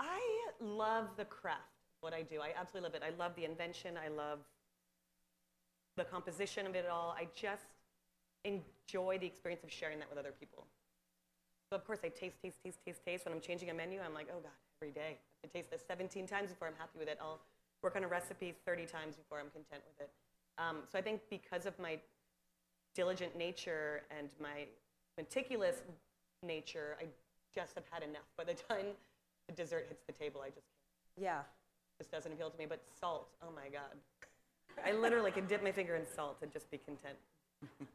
I 0.00 0.20
love 0.60 1.10
the 1.16 1.24
craft, 1.24 1.62
what 2.00 2.12
I 2.12 2.22
do. 2.22 2.40
I 2.40 2.52
absolutely 2.58 2.90
love 2.90 2.94
it. 2.96 3.02
I 3.06 3.16
love 3.16 3.34
the 3.36 3.44
invention. 3.44 3.96
I 3.96 4.08
love 4.08 4.40
the 5.98 6.04
composition 6.04 6.66
of 6.66 6.74
it 6.74 6.86
all. 6.90 7.14
I 7.18 7.28
just 7.34 7.66
enjoy 8.44 9.18
the 9.18 9.26
experience 9.26 9.62
of 9.64 9.70
sharing 9.70 9.98
that 9.98 10.08
with 10.08 10.18
other 10.18 10.32
people. 10.38 10.64
So 11.70 11.76
of 11.76 11.86
course 11.86 11.98
I 12.02 12.08
taste, 12.08 12.36
taste, 12.42 12.56
taste, 12.64 12.78
taste, 12.84 13.04
taste. 13.04 13.24
When 13.26 13.34
I'm 13.34 13.40
changing 13.40 13.68
a 13.68 13.74
menu, 13.74 14.00
I'm 14.00 14.14
like, 14.14 14.28
oh 14.30 14.40
God, 14.40 14.56
every 14.80 14.92
day. 14.92 15.18
I 15.18 15.46
have 15.46 15.52
to 15.52 15.58
taste 15.58 15.70
this 15.70 15.82
17 15.86 16.26
times 16.26 16.50
before 16.50 16.68
I'm 16.68 16.78
happy 16.78 16.98
with 16.98 17.08
it. 17.08 17.18
I'll 17.20 17.40
work 17.82 17.96
on 17.96 18.04
a 18.04 18.08
recipe 18.08 18.54
30 18.64 18.86
times 18.86 19.16
before 19.16 19.38
I'm 19.38 19.50
content 19.50 19.82
with 19.86 20.06
it. 20.06 20.10
Um, 20.56 20.78
so 20.90 20.98
I 20.98 21.02
think 21.02 21.20
because 21.28 21.66
of 21.66 21.78
my 21.78 21.98
diligent 22.94 23.36
nature 23.36 24.02
and 24.16 24.30
my 24.40 24.66
meticulous 25.16 25.82
nature, 26.42 26.96
I 27.00 27.06
just 27.54 27.74
have 27.74 27.84
had 27.90 28.02
enough. 28.02 28.26
By 28.36 28.44
the 28.44 28.54
time 28.54 28.86
the 29.46 29.54
dessert 29.54 29.86
hits 29.88 30.02
the 30.06 30.12
table, 30.12 30.40
I 30.42 30.48
just 30.48 30.66
can't. 30.66 31.24
Yeah. 31.24 31.40
This 31.98 32.08
doesn't 32.08 32.32
appeal 32.32 32.50
to 32.50 32.58
me. 32.58 32.66
But 32.68 32.80
salt, 33.00 33.28
oh 33.42 33.50
my 33.54 33.68
God. 33.68 33.98
I 34.84 34.92
literally 34.92 35.30
can 35.30 35.46
dip 35.46 35.62
my 35.62 35.72
finger 35.72 35.96
in 35.96 36.06
salt 36.06 36.38
and 36.42 36.52
just 36.52 36.70
be 36.70 36.78
content. 36.78 37.16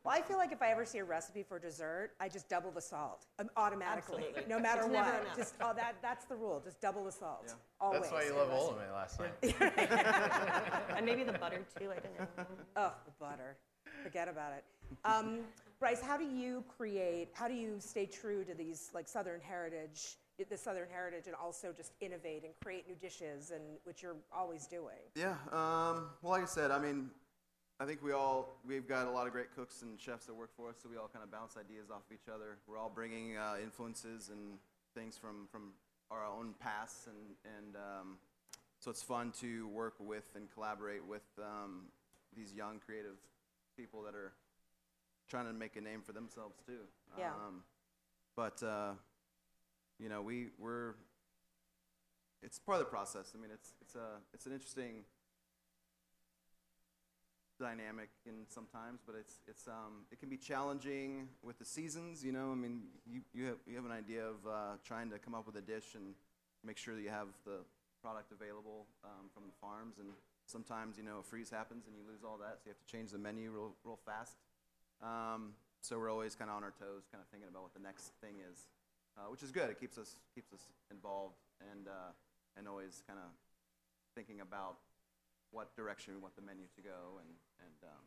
Well, 0.03 0.13
I 0.13 0.21
feel 0.21 0.37
like 0.37 0.51
if 0.51 0.61
I 0.61 0.71
ever 0.71 0.83
see 0.83 0.97
a 0.97 1.05
recipe 1.05 1.41
for 1.41 1.57
dessert, 1.57 2.11
I 2.19 2.27
just 2.27 2.49
double 2.49 2.71
the 2.71 2.81
salt 2.81 3.25
um, 3.39 3.49
automatically, 3.55 4.25
Absolutely. 4.27 4.53
no 4.53 4.59
matter 4.59 4.81
It's 4.81 4.89
what. 4.89 5.05
never 5.05 5.21
enough. 5.21 5.37
Just 5.37 5.55
oh, 5.61 5.73
that 5.73 5.95
that's 6.01 6.25
the 6.25 6.35
rule. 6.35 6.61
Just 6.63 6.81
double 6.81 7.05
the 7.05 7.11
salt. 7.11 7.45
Yeah. 7.47 7.53
Always. 7.79 8.01
That's 8.01 8.11
why 8.11 8.23
you 8.25 8.35
love 8.35 8.49
a. 8.49 8.53
Olamaie 8.53 8.93
last 8.93 9.19
night. 9.21 9.33
and 10.97 11.05
maybe 11.05 11.23
the 11.23 11.33
butter 11.33 11.65
too, 11.79 11.91
I 11.91 11.99
don't 11.99 12.19
know. 12.37 12.45
Oh, 12.75 12.91
the 13.05 13.11
butter. 13.19 13.55
Forget 14.03 14.27
about 14.27 14.51
it. 14.51 14.65
Um, 15.05 15.39
Bryce, 15.79 16.01
how 16.01 16.17
do 16.17 16.25
you 16.25 16.63
create? 16.77 17.29
How 17.33 17.47
do 17.47 17.53
you 17.53 17.75
stay 17.79 18.05
true 18.05 18.43
to 18.43 18.53
these 18.53 18.91
like 18.93 19.07
Southern 19.07 19.39
heritage, 19.39 20.17
the 20.49 20.57
Southern 20.57 20.87
heritage, 20.89 21.27
and 21.27 21.35
also 21.35 21.71
just 21.75 21.93
innovate 22.01 22.43
and 22.43 22.53
create 22.63 22.87
new 22.87 22.95
dishes, 22.95 23.51
and 23.51 23.63
which 23.83 24.01
you're 24.01 24.15
always 24.31 24.67
doing? 24.67 24.97
Yeah. 25.15 25.35
Um, 25.51 26.09
well, 26.21 26.31
like 26.31 26.43
I 26.43 26.45
said, 26.45 26.71
I 26.71 26.79
mean, 26.79 27.09
I 27.79 27.85
think 27.85 28.01
we 28.03 28.11
all 28.11 28.59
we've 28.65 28.87
got 28.87 29.07
a 29.07 29.11
lot 29.11 29.27
of 29.27 29.33
great 29.33 29.53
cooks 29.55 29.81
and 29.81 29.99
chefs 29.99 30.25
that 30.25 30.33
work 30.33 30.51
for 30.55 30.69
us, 30.69 30.75
so 30.81 30.89
we 30.89 30.97
all 30.97 31.09
kind 31.11 31.23
of 31.23 31.31
bounce 31.31 31.57
ideas 31.57 31.89
off 31.91 32.01
of 32.09 32.13
each 32.13 32.29
other. 32.33 32.57
We're 32.67 32.77
all 32.77 32.91
bringing 32.93 33.37
uh, 33.37 33.55
influences 33.61 34.29
and 34.29 34.57
things 34.95 35.17
from 35.17 35.47
from 35.51 35.71
our 36.11 36.25
own 36.25 36.53
pasts, 36.59 37.07
and 37.07 37.35
and 37.57 37.75
um, 37.75 38.17
so 38.79 38.91
it's 38.91 39.03
fun 39.03 39.31
to 39.39 39.67
work 39.69 39.95
with 39.99 40.29
and 40.35 40.51
collaborate 40.53 41.05
with 41.05 41.23
um, 41.39 41.85
these 42.35 42.53
young 42.53 42.79
creative 42.85 43.17
people 43.77 44.01
that 44.03 44.15
are 44.15 44.33
trying 45.29 45.45
to 45.45 45.53
make 45.53 45.75
a 45.75 45.81
name 45.81 46.01
for 46.01 46.11
themselves 46.11 46.55
too. 46.65 46.79
Yeah. 47.17 47.29
Um, 47.29 47.63
but 48.35 48.61
uh, 48.61 48.93
you 50.03 50.09
know, 50.09 50.21
we 50.21 50.47
we're 50.59 50.95
it's 52.43 52.59
part 52.59 52.77
of 52.77 52.85
the 52.85 52.91
process. 52.91 53.31
I 53.33 53.41
mean, 53.41 53.51
it's 53.53 53.71
it's 53.81 53.95
a 53.95 54.19
it's 54.33 54.45
an 54.45 54.51
interesting 54.51 55.05
dynamic 57.57 58.09
in 58.25 58.43
sometimes, 58.49 58.99
but 59.05 59.15
it's 59.17 59.39
it's 59.47 59.65
um 59.67 60.03
it 60.11 60.19
can 60.19 60.27
be 60.27 60.35
challenging 60.35 61.29
with 61.41 61.57
the 61.57 61.63
seasons. 61.65 62.23
You 62.23 62.33
know, 62.33 62.51
I 62.51 62.55
mean, 62.55 62.81
you 63.09 63.21
you 63.33 63.45
have 63.45 63.59
you 63.65 63.77
have 63.77 63.85
an 63.85 63.93
idea 63.93 64.25
of 64.25 64.35
uh, 64.45 64.75
trying 64.83 65.09
to 65.11 65.19
come 65.19 65.33
up 65.33 65.47
with 65.47 65.55
a 65.55 65.61
dish 65.61 65.95
and 65.95 66.15
make 66.65 66.77
sure 66.77 66.95
that 66.95 67.01
you 67.01 67.09
have 67.09 67.29
the 67.45 67.63
product 68.01 68.33
available 68.33 68.87
um, 69.05 69.31
from 69.33 69.43
the 69.47 69.55
farms, 69.61 69.99
and 69.99 70.09
sometimes 70.45 70.97
you 70.97 71.03
know 71.03 71.19
a 71.19 71.23
freeze 71.23 71.49
happens 71.49 71.87
and 71.87 71.95
you 71.95 72.03
lose 72.05 72.25
all 72.27 72.37
that, 72.37 72.59
so 72.59 72.67
you 72.67 72.71
have 72.75 72.85
to 72.85 72.91
change 72.91 73.11
the 73.11 73.17
menu 73.17 73.51
real 73.51 73.71
real 73.85 73.99
fast. 74.05 74.35
Um, 75.01 75.53
so 75.79 75.97
we're 75.97 76.11
always 76.11 76.35
kind 76.35 76.49
of 76.51 76.57
on 76.57 76.63
our 76.63 76.75
toes, 76.75 77.07
kind 77.11 77.21
of 77.23 77.27
thinking 77.31 77.47
about 77.47 77.63
what 77.63 77.73
the 77.73 77.83
next 77.83 78.11
thing 78.19 78.35
is, 78.51 78.67
uh, 79.17 79.29
which 79.29 79.43
is 79.43 79.51
good. 79.51 79.69
It 79.69 79.79
keeps 79.79 79.97
us 79.97 80.15
keeps 80.35 80.51
us 80.53 80.61
involved 80.91 81.37
and 81.71 81.87
uh, 81.87 82.11
and 82.57 82.67
always 82.67 83.03
kind 83.07 83.19
of 83.19 83.29
thinking 84.15 84.41
about 84.41 84.77
what 85.51 85.75
direction 85.75 86.13
we 86.15 86.19
want 86.21 86.35
the 86.35 86.41
menu 86.41 86.65
to 86.75 86.81
go 86.81 87.19
and 87.21 87.29
and 87.61 87.77
um, 87.89 88.03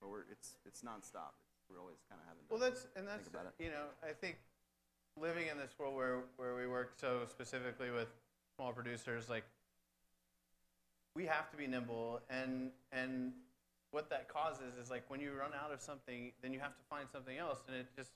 but 0.00 0.08
we're 0.10 0.24
it's 0.30 0.56
it's 0.66 0.82
nonstop. 0.82 1.34
We're 1.70 1.80
always 1.80 1.98
kind 2.08 2.20
of 2.20 2.26
having 2.28 2.42
to 2.44 2.48
Well, 2.50 2.60
that's 2.60 2.86
and 2.96 3.06
that's 3.06 3.24
think 3.28 3.34
about 3.34 3.46
it. 3.46 3.62
you 3.62 3.70
know 3.70 3.92
I 4.02 4.12
think 4.12 4.38
living 5.20 5.48
in 5.48 5.58
this 5.58 5.72
world 5.78 5.94
where 5.94 6.20
where 6.36 6.54
we 6.56 6.66
work 6.66 6.92
so 6.96 7.22
specifically 7.28 7.90
with 7.90 8.08
small 8.56 8.72
producers, 8.72 9.28
like 9.28 9.44
we 11.14 11.26
have 11.26 11.50
to 11.50 11.56
be 11.56 11.66
nimble 11.66 12.20
and 12.30 12.70
and 12.92 13.32
what 13.90 14.10
that 14.10 14.28
causes 14.28 14.76
is 14.80 14.90
like 14.90 15.02
when 15.08 15.18
you 15.18 15.32
run 15.32 15.50
out 15.64 15.72
of 15.72 15.80
something, 15.80 16.30
then 16.42 16.52
you 16.52 16.60
have 16.60 16.76
to 16.76 16.84
find 16.90 17.08
something 17.10 17.38
else, 17.38 17.58
and 17.66 17.74
it 17.76 17.86
just 17.96 18.10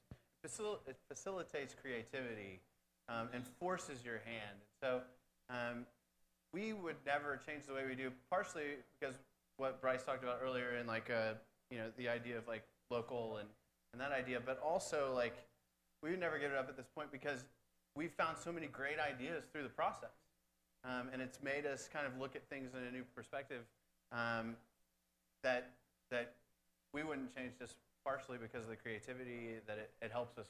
facil- 0.45 0.81
it 0.87 0.97
facilitates 1.09 1.75
creativity 1.75 2.61
um, 3.09 3.29
and 3.33 3.47
forces 3.61 4.05
your 4.05 4.21
hand. 4.25 4.59
And 4.61 4.73
so 4.81 5.01
um, 5.51 5.87
we 6.53 6.73
would 6.73 6.97
never 7.07 7.41
change 7.47 7.67
the 7.67 7.75
way 7.75 7.83
we 7.89 7.95
do, 7.95 8.11
partially 8.31 8.77
because 8.99 9.15
what 9.57 9.81
Bryce 9.81 10.05
talked 10.05 10.23
about 10.23 10.41
earlier, 10.43 10.77
and 10.79 10.89
like 10.89 11.11
uh, 11.11 11.35
you 11.71 11.79
know 11.79 11.87
the 11.97 12.09
idea 12.09 12.39
of 12.39 12.47
like 12.49 12.65
local 12.91 13.39
and 13.39 13.49
and 13.93 14.01
that 14.01 14.13
idea, 14.13 14.41
but 14.45 14.61
also 14.61 15.13
like 15.15 15.37
we 16.03 16.11
would 16.11 16.21
never 16.21 16.39
give 16.39 16.51
it 16.51 16.57
up 16.57 16.69
at 16.69 16.77
this 16.77 16.89
point 16.95 17.13
because 17.13 17.45
we've 17.97 18.13
found 18.13 18.37
so 18.39 18.51
many 18.53 18.67
great 18.67 18.99
ideas 18.99 19.45
through 19.53 19.63
the 19.63 19.69
process, 19.69 20.17
um, 20.85 21.09
and 21.13 21.21
it's 21.23 21.43
made 21.43 21.67
us 21.67 21.89
kind 21.93 22.07
of 22.07 22.19
look 22.19 22.37
at 22.37 22.49
things 22.49 22.71
in 22.75 22.83
a 22.87 22.91
new 22.91 23.05
perspective. 23.15 23.63
Um, 24.11 24.57
that 25.43 25.71
that 26.11 26.35
we 26.93 27.03
wouldn't 27.03 27.35
change 27.35 27.53
just 27.59 27.77
partially 28.05 28.39
because 28.39 28.65
of 28.65 28.71
the 28.71 28.77
creativity 28.77 29.61
that 29.67 29.79
it, 29.79 29.91
it 30.01 30.13
helps 30.13 30.39
us, 30.39 30.49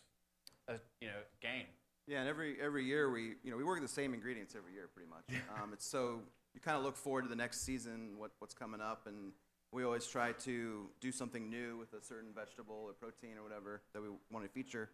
uh, 0.68 0.74
you 1.00 1.08
know, 1.08 1.20
gain. 1.40 1.66
Yeah, 2.06 2.20
and 2.20 2.28
every 2.28 2.56
every 2.60 2.84
year 2.84 3.10
we 3.10 3.34
you 3.44 3.50
know 3.50 3.56
we 3.56 3.64
work 3.64 3.80
with 3.80 3.88
the 3.88 3.94
same 3.94 4.12
ingredients 4.12 4.54
every 4.56 4.72
year 4.72 4.88
pretty 4.92 5.08
much. 5.08 5.24
Um, 5.62 5.72
it's 5.72 5.86
so 5.86 6.20
you 6.54 6.60
kind 6.60 6.76
of 6.76 6.82
look 6.82 6.96
forward 6.96 7.22
to 7.22 7.28
the 7.28 7.36
next 7.36 7.60
season, 7.62 8.14
what 8.18 8.32
what's 8.40 8.54
coming 8.54 8.80
up, 8.80 9.06
and 9.06 9.32
we 9.72 9.84
always 9.84 10.06
try 10.06 10.32
to 10.32 10.86
do 11.00 11.12
something 11.12 11.48
new 11.48 11.78
with 11.78 11.92
a 11.94 12.04
certain 12.04 12.30
vegetable 12.34 12.84
or 12.84 12.92
protein 12.92 13.38
or 13.38 13.42
whatever 13.42 13.82
that 13.94 14.02
we 14.02 14.08
want 14.30 14.44
to 14.44 14.50
feature 14.50 14.90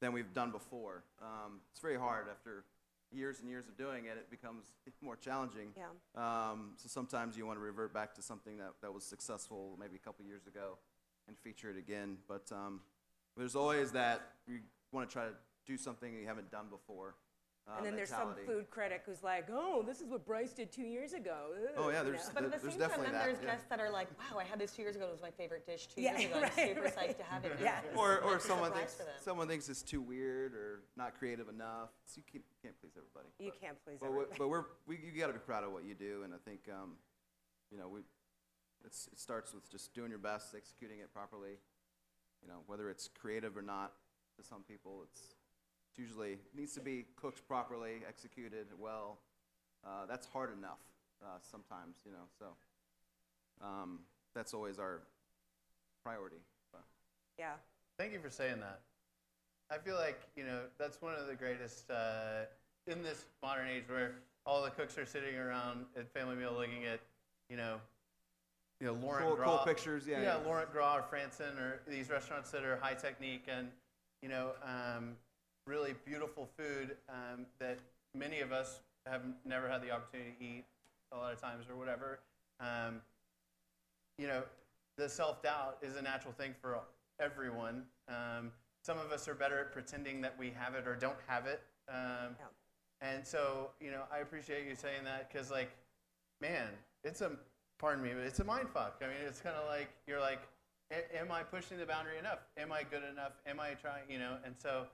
than 0.00 0.12
we've 0.12 0.32
done 0.32 0.50
before. 0.50 1.04
Um, 1.20 1.60
it's 1.70 1.80
very 1.80 1.98
hard 1.98 2.26
after 2.30 2.64
years 3.12 3.40
and 3.40 3.48
years 3.48 3.68
of 3.68 3.76
doing 3.76 4.06
it. 4.06 4.16
It 4.16 4.30
becomes 4.30 4.64
more 5.02 5.16
challenging. 5.16 5.68
Yeah. 5.76 5.84
Um, 6.16 6.72
so 6.76 6.88
sometimes 6.88 7.36
you 7.36 7.46
want 7.46 7.58
to 7.58 7.62
revert 7.62 7.92
back 7.92 8.14
to 8.14 8.22
something 8.22 8.56
that, 8.56 8.72
that 8.80 8.92
was 8.92 9.04
successful 9.04 9.76
maybe 9.78 9.96
a 9.96 9.98
couple 9.98 10.24
years 10.24 10.46
ago 10.46 10.78
and 11.28 11.36
feature 11.38 11.70
it 11.70 11.76
again. 11.76 12.16
But 12.28 12.50
um, 12.52 12.80
there's 13.36 13.56
always 13.56 13.92
that 13.92 14.20
you 14.46 14.58
want 14.92 15.08
to 15.08 15.12
try 15.12 15.24
to 15.26 15.32
do 15.66 15.76
something 15.76 16.12
you 16.14 16.26
haven't 16.26 16.50
done 16.50 16.66
before. 16.70 17.14
Uh, 17.68 17.74
and 17.76 17.86
then 17.86 17.94
there's 17.94 18.08
some 18.08 18.34
food 18.44 18.68
critic 18.70 19.02
who's 19.06 19.22
like, 19.22 19.46
"Oh, 19.48 19.84
this 19.86 20.00
is 20.00 20.08
what 20.08 20.26
Bryce 20.26 20.50
did 20.52 20.72
two 20.72 20.82
years 20.82 21.12
ago." 21.12 21.50
Ugh," 21.54 21.68
Oh, 21.76 21.90
yeah, 21.90 22.00
you 22.00 22.06
there's- 22.06 22.26
know? 22.26 22.32
But 22.34 22.44
at 22.46 22.50
the 22.50 22.58
There's 22.58 22.72
same 22.74 22.90
time, 22.90 23.02
then 23.04 23.12
that, 23.12 23.24
there's 23.24 23.38
yeah. 23.40 23.50
guests 23.50 23.66
that 23.70 23.78
are 23.78 23.88
like, 23.88 24.08
wow, 24.18 24.40
I 24.40 24.42
had 24.42 24.58
this 24.58 24.72
two 24.74 24.82
years 24.82 24.96
ago. 24.96 25.06
It 25.06 25.12
was 25.12 25.22
my 25.22 25.30
favorite 25.30 25.64
dish 25.64 25.86
two 25.86 26.02
Yeah, 26.02 26.18
years 26.18 26.32
ago. 26.32 26.42
I'm 26.44 26.50
super 26.68 26.80
right. 26.82 26.92
psyched 26.96 27.18
to 27.18 27.22
have 27.22 27.44
it. 27.44 27.52
Yeah. 27.62 27.78
Or, 27.96 28.18
or 28.22 28.40
someone 28.40 28.72
thinks 28.72 29.00
someone 29.20 29.46
thinks 29.46 29.68
it's 29.68 29.82
too 29.82 30.00
weird 30.02 30.54
or 30.54 30.80
not 30.96 31.16
creative 31.16 31.48
enough. 31.48 31.90
So 32.04 32.14
you 32.18 32.24
can't, 32.32 32.44
can't 32.62 32.74
please 32.80 32.94
everybody. 32.96 33.28
you 33.38 33.52
But- 33.52 33.60
can't 33.60 33.76
please 33.84 33.98
But, 34.00 34.10
we, 34.10 34.16
everybody. 34.16 34.38
but 34.40 34.48
we're 34.48 34.64
we, 34.88 34.96
you 34.98 35.20
got 35.20 35.28
to 35.28 35.32
be 35.34 35.38
proud 35.38 35.62
of 35.62 35.70
what 35.72 35.84
you 35.84 35.94
do, 35.94 36.22
and 36.24 36.34
I 36.34 36.38
think 36.44 36.62
um, 36.68 36.94
you 37.70 37.78
know 37.78 37.86
we 37.86 38.00
it's, 38.84 39.08
it 39.12 39.18
starts 39.18 39.54
with 39.54 39.70
just 39.70 39.94
doing 39.94 40.10
your 40.10 40.18
best, 40.18 40.54
executing 40.56 40.98
it 41.00 41.12
properly. 41.12 41.58
You 42.42 42.48
know 42.48 42.60
whether 42.66 42.90
it's 42.90 43.08
creative 43.08 43.56
or 43.56 43.62
not. 43.62 43.92
To 44.38 44.42
some 44.42 44.62
people, 44.62 45.02
it's, 45.04 45.20
it's 45.90 45.98
usually 45.98 46.32
it 46.32 46.56
needs 46.56 46.72
to 46.74 46.80
be 46.80 47.04
cooked 47.16 47.46
properly, 47.46 48.00
executed 48.08 48.66
well. 48.78 49.18
Uh, 49.84 50.06
that's 50.08 50.26
hard 50.26 50.56
enough 50.56 50.80
uh, 51.22 51.38
sometimes, 51.42 51.96
you 52.06 52.12
know. 52.12 52.24
So 52.38 52.46
um, 53.62 53.98
that's 54.34 54.54
always 54.54 54.78
our 54.78 55.02
priority. 56.02 56.40
But. 56.72 56.82
yeah. 57.38 57.52
Thank 57.98 58.14
you 58.14 58.20
for 58.20 58.30
saying 58.30 58.60
that. 58.60 58.80
I 59.70 59.78
feel 59.78 59.96
like 59.96 60.20
you 60.36 60.44
know 60.44 60.60
that's 60.78 61.00
one 61.00 61.14
of 61.14 61.26
the 61.26 61.34
greatest 61.34 61.90
uh, 61.90 62.44
in 62.86 63.02
this 63.02 63.24
modern 63.42 63.68
age 63.68 63.84
where 63.86 64.16
all 64.44 64.62
the 64.62 64.70
cooks 64.70 64.98
are 64.98 65.06
sitting 65.06 65.36
around 65.36 65.84
at 65.96 66.12
family 66.12 66.36
meal 66.36 66.52
looking 66.56 66.84
at 66.84 67.00
you 67.48 67.56
know 67.56 67.76
you 68.82 68.88
know 68.88 68.94
Laurent 68.94 69.26
Cool- 69.26 69.36
Gras, 69.36 69.46
cool 69.58 69.64
pictures, 69.64 70.06
yeah, 70.08 70.20
yeah, 70.20 70.38
yeah. 70.38 70.44
Laurent 70.44 70.72
Gras 70.72 70.96
or 70.96 71.02
Frantzén 71.02 71.56
or 71.56 71.80
these 71.86 72.10
restaurants 72.10 72.50
that 72.50 72.64
are 72.64 72.76
high 72.82 72.94
technique 72.94 73.44
and 73.46 73.68
you 74.22 74.28
know 74.28 74.50
um, 74.64 75.14
really 75.68 75.94
beautiful 76.04 76.48
food 76.58 76.96
um, 77.08 77.46
that 77.60 77.78
many 78.16 78.40
of 78.40 78.50
us 78.50 78.80
have 79.06 79.22
never 79.44 79.68
had 79.68 79.82
the 79.82 79.90
opportunity 79.92 80.34
to 80.36 80.44
eat 80.44 80.64
a 81.12 81.16
lot 81.16 81.32
of 81.32 81.40
times 81.40 81.66
or 81.70 81.76
whatever. 81.76 82.18
Um, 82.58 83.00
you 84.18 84.26
know, 84.26 84.42
the 84.98 85.08
self 85.08 85.42
doubt 85.42 85.78
is 85.80 85.96
a 85.96 86.02
natural 86.02 86.32
thing 86.32 86.52
for 86.60 86.80
everyone. 87.20 87.84
Um, 88.08 88.50
some 88.84 88.98
of 88.98 89.12
us 89.12 89.28
are 89.28 89.34
better 89.34 89.60
at 89.60 89.72
pretending 89.72 90.20
that 90.22 90.36
we 90.36 90.50
have 90.58 90.74
it 90.74 90.88
or 90.88 90.96
don't 90.96 91.18
have 91.28 91.46
it. 91.46 91.62
Um, 91.88 92.34
Yeah. 92.38 92.46
And 93.00 93.26
so, 93.26 93.70
you 93.80 93.90
know, 93.90 94.02
I 94.12 94.18
appreciate 94.18 94.66
you 94.68 94.76
saying 94.76 95.02
that 95.04 95.28
because, 95.28 95.50
like, 95.50 95.70
man, 96.40 96.68
it's 97.02 97.20
a, 97.20 97.32
pardon 97.82 98.02
me, 98.02 98.10
but 98.14 98.22
it's 98.24 98.38
a 98.38 98.44
mind 98.44 98.68
fuck. 98.72 99.02
I 99.02 99.08
mean, 99.08 99.16
it's 99.26 99.40
kind 99.40 99.56
of 99.56 99.66
like, 99.68 99.88
you're 100.06 100.20
like, 100.20 100.40
am 101.18 101.30
I 101.32 101.42
pushing 101.42 101.76
the 101.78 101.84
boundary 101.84 102.16
enough? 102.16 102.38
Am 102.56 102.70
I 102.72 102.84
good 102.84 103.02
enough? 103.12 103.32
Am 103.44 103.58
I 103.60 103.74
trying, 103.74 104.04
you 104.08 104.18
know? 104.18 104.36
And 104.46 104.54
so, 104.56 104.86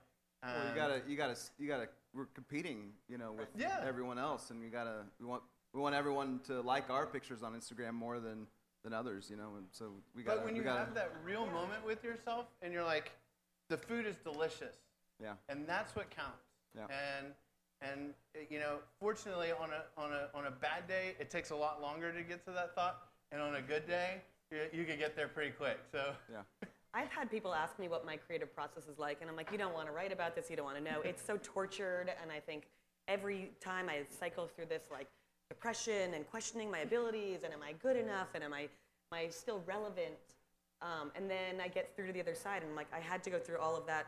um, 0.43 0.49
Well, 0.55 0.69
you 0.69 0.75
gotta, 0.75 1.01
you 1.07 1.15
gotta, 1.15 1.37
you 1.59 1.67
gotta. 1.67 1.87
We're 2.13 2.25
competing, 2.33 2.93
you 3.07 3.19
know, 3.19 3.31
with 3.31 3.49
Yeah. 3.55 3.83
everyone 3.87 4.17
else, 4.17 4.49
and 4.49 4.59
we 4.59 4.67
gotta. 4.69 5.03
We 5.19 5.27
want, 5.27 5.43
we 5.73 5.79
want 5.79 5.93
everyone 5.93 6.39
to 6.47 6.61
like 6.61 6.89
our 6.89 7.05
pictures 7.05 7.43
on 7.43 7.53
Instagram 7.53 7.93
more 7.93 8.19
than 8.19 8.47
than 8.83 8.93
others, 8.93 9.27
you 9.29 9.37
know. 9.37 9.51
And 9.57 9.67
so 9.71 9.91
we 10.15 10.23
gotta. 10.23 10.39
but 10.39 10.45
when 10.45 10.55
you 10.55 10.63
gotta, 10.63 10.79
have 10.79 10.95
that 10.95 11.11
real 11.23 11.45
moment 11.45 11.85
with 11.85 12.03
yourself 12.03 12.45
and 12.63 12.73
you're 12.73 12.83
like, 12.85 13.11
the 13.69 13.77
food 13.77 14.07
is 14.07 14.15
delicious. 14.23 14.73
yeah, 15.21 15.33
and 15.49 15.67
that's 15.67 15.95
what 15.95 16.09
counts. 16.09 16.47
Yeah. 16.75 16.85
And 16.89 17.33
and 17.81 18.13
uh, 18.35 18.39
you 18.49 18.59
know, 18.59 18.77
fortunately, 18.99 19.51
on 19.51 19.69
a 19.71 20.01
on 20.01 20.11
a 20.11 20.37
on 20.37 20.47
a 20.47 20.51
bad 20.51 20.87
day, 20.87 21.15
it 21.19 21.29
takes 21.29 21.51
a 21.51 21.55
lot 21.55 21.81
longer 21.81 22.11
to 22.11 22.23
get 22.23 22.45
to 22.45 22.51
that 22.51 22.75
thought, 22.75 23.07
and 23.31 23.41
on 23.41 23.55
a 23.55 23.61
good 23.61 23.87
day, 23.87 24.21
you, 24.51 24.79
you 24.79 24.85
can 24.85 24.97
get 24.97 25.15
there 25.15 25.27
pretty 25.27 25.51
quick. 25.51 25.79
So 25.91 26.13
yeah. 26.31 26.41
I've 26.93 27.09
had 27.09 27.29
people 27.29 27.53
ask 27.53 27.77
me 27.77 27.87
what 27.87 28.03
my 28.03 28.17
creative 28.17 28.53
process 28.53 28.87
is 28.87 28.97
like, 28.97 29.19
and 29.21 29.29
I'm 29.29 29.35
like, 29.35 29.51
you 29.51 29.59
don't 29.59 29.75
want 29.75 29.85
to 29.85 29.93
write 29.93 30.11
about 30.11 30.35
this, 30.35 30.49
you 30.49 30.55
don't 30.55 30.65
want 30.65 30.77
to 30.77 30.83
know. 30.83 31.01
It's 31.01 31.23
so 31.23 31.37
tortured, 31.43 32.11
and 32.21 32.31
I 32.31 32.39
think 32.39 32.63
every 33.07 33.51
time 33.61 33.89
I 33.89 34.01
cycle 34.09 34.47
through 34.47 34.65
this 34.65 34.83
like 34.91 35.07
depression 35.49 36.15
and 36.15 36.27
questioning 36.27 36.71
my 36.71 36.79
abilities, 36.79 37.41
and 37.43 37.53
am 37.53 37.61
I 37.61 37.73
good 37.73 37.95
enough, 37.95 38.29
and 38.33 38.43
am 38.43 38.53
I, 38.53 38.61
am 38.61 39.13
I 39.13 39.29
still 39.29 39.61
relevant? 39.67 40.15
Um, 40.81 41.11
and 41.15 41.29
then 41.29 41.61
I 41.61 41.67
get 41.67 41.95
through 41.95 42.07
to 42.07 42.13
the 42.13 42.21
other 42.21 42.35
side, 42.35 42.63
and 42.63 42.71
I'm 42.71 42.75
like, 42.75 42.91
I 42.91 42.99
had 42.99 43.23
to 43.25 43.29
go 43.29 43.37
through 43.37 43.59
all 43.59 43.75
of 43.75 43.85
that 43.85 44.07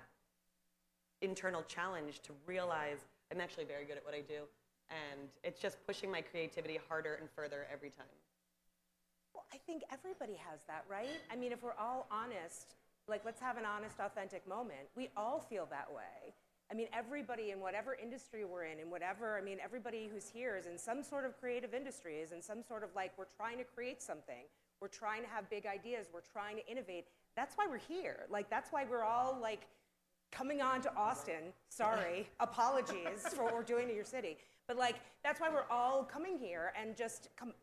internal 1.22 1.62
challenge 1.64 2.22
to 2.22 2.34
realize 2.48 2.98
I'm 3.32 3.40
actually 3.40 3.64
very 3.64 3.86
good 3.86 3.98
at 3.98 4.04
what 4.04 4.14
I 4.14 4.22
do, 4.22 4.44
and 4.90 5.30
it's 5.44 5.60
just 5.60 5.78
pushing 5.88 6.12
my 6.12 6.22
creativity 6.22 6.78
harder 6.90 7.16
and 7.16 7.30
further 7.32 7.66
every 7.72 7.90
time. 7.90 8.12
Well, 9.34 9.46
I 9.54 9.58
think 9.66 9.84
everybody 9.92 10.36
has 10.50 10.60
that, 10.68 10.84
right? 10.90 11.22
I 11.32 11.38
mean, 11.38 11.54
if 11.54 11.64
we're 11.64 11.80
all 11.80 12.08
honest, 12.12 12.76
like 13.08 13.24
let's 13.24 13.40
have 13.40 13.58
an 13.58 13.64
honest, 13.66 14.00
authentic 14.00 14.48
moment. 14.48 14.92
We 14.96 15.10
all 15.16 15.40
feel 15.40 15.68
that 15.72 15.88
way. 15.90 16.34
I 16.70 16.74
mean, 16.74 16.88
everybody 16.94 17.52
in 17.52 17.60
whatever 17.60 17.98
industry 18.02 18.46
we're 18.46 18.64
in, 18.64 18.80
in 18.80 18.90
whatever, 18.90 19.38
I 19.38 19.42
mean, 19.42 19.58
everybody 19.62 20.10
who's 20.12 20.30
here 20.30 20.56
is 20.56 20.68
in 20.68 20.78
some 20.78 21.04
sort 21.04 21.26
of 21.26 21.38
creative 21.40 21.74
industry, 21.74 22.20
is 22.20 22.32
in 22.32 22.42
some 22.42 22.64
sort 22.64 22.84
of 22.84 22.90
like, 22.96 23.12
we're 23.18 23.32
trying 23.36 23.58
to 23.58 23.66
create 23.66 24.02
something. 24.02 24.48
We're 24.80 24.88
trying 24.88 25.22
to 25.24 25.28
have 25.30 25.50
big 25.50 25.66
ideas. 25.66 26.08
We're 26.14 26.22
trying 26.22 26.56
to 26.58 26.68
innovate. 26.68 27.08
That's 27.36 27.56
why 27.56 27.68
we're 27.70 27.78
here. 27.78 28.26
Like, 28.30 28.50
that's 28.50 28.72
why 28.72 28.86
we're 28.90 29.04
all 29.04 29.38
like 29.42 29.68
coming 30.32 30.62
on 30.62 30.82
to 30.82 30.96
Austin. 30.96 31.54
Sorry, 31.70 32.28
apologies 32.40 33.28
for 33.36 33.44
what 33.44 33.54
we're 33.54 33.64
doing 33.64 33.88
to 33.88 33.94
your 33.94 34.06
city. 34.06 34.38
But 34.68 34.78
like, 34.78 34.96
that's 35.24 35.40
why 35.42 35.50
we're 35.50 35.70
all 35.70 36.04
coming 36.04 36.38
here 36.38 36.74
and 36.80 36.96
just 36.96 37.30
com- 37.38 37.54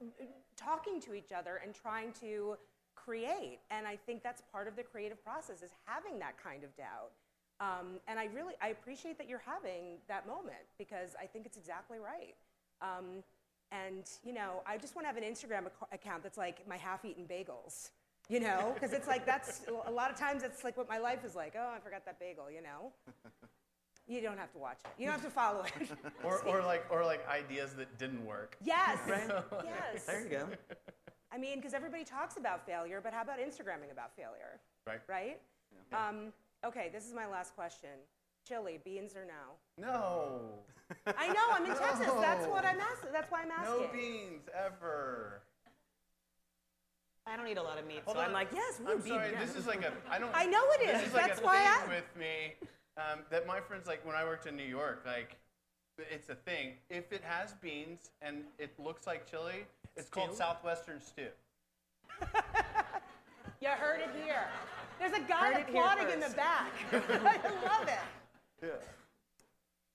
talking 0.56 1.00
to 1.02 1.14
each 1.14 1.32
other 1.36 1.60
and 1.64 1.74
trying 1.74 2.12
to 2.20 2.56
create. 2.94 3.60
And 3.70 3.86
I 3.86 3.96
think 3.96 4.22
that's 4.22 4.42
part 4.52 4.68
of 4.68 4.76
the 4.76 4.82
creative 4.82 5.22
process 5.24 5.62
is 5.62 5.70
having 5.86 6.18
that 6.18 6.34
kind 6.42 6.64
of 6.64 6.76
doubt. 6.76 7.12
Um, 7.60 7.98
and 8.06 8.18
I 8.18 8.26
really, 8.26 8.54
I 8.60 8.68
appreciate 8.68 9.18
that 9.18 9.28
you're 9.28 9.42
having 9.44 9.98
that 10.08 10.26
moment 10.26 10.66
because 10.78 11.16
I 11.20 11.26
think 11.26 11.46
it's 11.46 11.56
exactly 11.56 11.98
right. 11.98 12.34
Um, 12.82 13.24
and 13.72 14.04
you 14.24 14.32
know, 14.32 14.62
I 14.66 14.76
just 14.78 14.94
want 14.94 15.04
to 15.06 15.12
have 15.12 15.16
an 15.16 15.24
Instagram 15.24 15.66
ac- 15.66 15.88
account 15.92 16.22
that's 16.22 16.38
like 16.38 16.66
my 16.68 16.76
half-eaten 16.76 17.24
bagels. 17.24 17.90
You 18.28 18.40
know, 18.40 18.72
because 18.74 18.92
it's 18.92 19.06
like 19.06 19.24
that's 19.24 19.62
a 19.86 19.90
lot 19.90 20.10
of 20.10 20.16
times 20.16 20.42
it's 20.42 20.62
like 20.62 20.76
what 20.76 20.88
my 20.88 20.98
life 20.98 21.24
is 21.24 21.34
like. 21.34 21.54
Oh, 21.58 21.72
I 21.74 21.78
forgot 21.80 22.04
that 22.04 22.20
bagel. 22.20 22.50
You 22.50 22.62
know. 22.62 22.92
You 24.06 24.22
don't 24.22 24.38
have 24.38 24.50
to 24.52 24.58
watch 24.58 24.78
it. 24.84 24.90
You 24.98 25.04
don't 25.04 25.20
have 25.20 25.24
to 25.24 25.30
follow 25.30 25.64
it. 25.64 25.90
Or, 26.24 26.40
or 26.46 26.62
like 26.62 26.86
or 26.90 27.04
like 27.04 27.28
ideas 27.28 27.74
that 27.74 27.98
didn't 27.98 28.24
work. 28.24 28.56
yes. 28.64 28.98
Yes. 29.64 30.04
There 30.06 30.22
you 30.22 30.30
go. 30.30 30.48
I 31.30 31.36
mean, 31.36 31.56
because 31.56 31.74
everybody 31.74 32.04
talks 32.04 32.38
about 32.38 32.64
failure, 32.64 33.00
but 33.02 33.12
how 33.12 33.22
about 33.22 33.38
Instagramming 33.38 33.92
about 33.92 34.16
failure? 34.16 34.60
Right. 34.86 35.00
Right? 35.06 35.40
Um, 35.92 36.32
okay, 36.64 36.88
this 36.90 37.06
is 37.06 37.12
my 37.12 37.26
last 37.26 37.54
question. 37.54 37.90
Chili, 38.46 38.80
beans 38.82 39.14
or 39.14 39.26
no? 39.26 39.86
No. 39.86 40.40
I 41.06 41.28
know, 41.28 41.46
I'm 41.50 41.66
in 41.66 41.76
Texas. 41.76 42.10
That's 42.20 42.46
what 42.46 42.64
I'm 42.64 42.80
asking. 42.80 43.12
That's 43.12 43.30
why 43.30 43.42
I'm 43.42 43.50
asking. 43.50 43.82
No 43.82 43.88
beans 43.92 44.48
ever. 44.54 45.42
I 47.30 47.36
don't 47.36 47.46
eat 47.48 47.58
a 47.58 47.62
lot 47.62 47.78
of 47.78 47.86
meat, 47.86 48.00
Hold 48.04 48.16
so 48.16 48.20
on. 48.22 48.28
I'm 48.28 48.32
like, 48.32 48.48
yes, 48.54 48.80
we 48.84 48.92
I'm 48.92 48.98
beef, 48.98 49.08
sorry. 49.08 49.30
yeah. 49.32 49.40
This 49.44 49.54
is 49.56 49.66
like 49.66 49.82
a. 49.84 49.92
I 50.10 50.18
don't. 50.18 50.30
I 50.34 50.46
know 50.46 50.62
it 50.80 50.82
is. 50.88 50.92
This 50.92 51.02
is. 51.02 51.08
is 51.08 51.14
like 51.14 51.26
That's 51.28 51.40
a 51.40 51.44
why 51.44 51.56
thing 51.58 51.66
I- 51.66 51.88
with 51.88 52.16
me 52.18 52.68
um, 52.96 53.20
that 53.30 53.46
my 53.46 53.60
friends 53.60 53.86
like 53.86 54.04
when 54.06 54.16
I 54.16 54.24
worked 54.24 54.46
in 54.46 54.56
New 54.56 54.64
York. 54.64 55.02
Like, 55.06 55.36
it's 55.98 56.28
a 56.30 56.34
thing. 56.34 56.74
If 56.90 57.12
it 57.12 57.22
has 57.24 57.52
beans 57.54 58.10
and 58.22 58.44
it 58.58 58.72
looks 58.78 59.06
like 59.06 59.28
chili, 59.30 59.66
it's 59.96 60.08
called 60.08 60.30
Stew? 60.30 60.38
southwestern 60.38 61.00
stew. 61.00 61.28
You 63.60 63.68
heard 63.70 64.00
it 64.00 64.10
here. 64.24 64.46
There's 65.00 65.12
a 65.12 65.20
guy 65.28 65.52
Heard 65.52 65.62
it 65.62 65.68
here 65.72 65.82
applauding 65.82 66.10
in 66.12 66.20
the 66.20 66.26
first. 66.26 66.36
back. 66.36 66.72
I 66.92 66.98
love 67.66 67.88
it. 67.88 67.98
Yeah. 68.62 68.68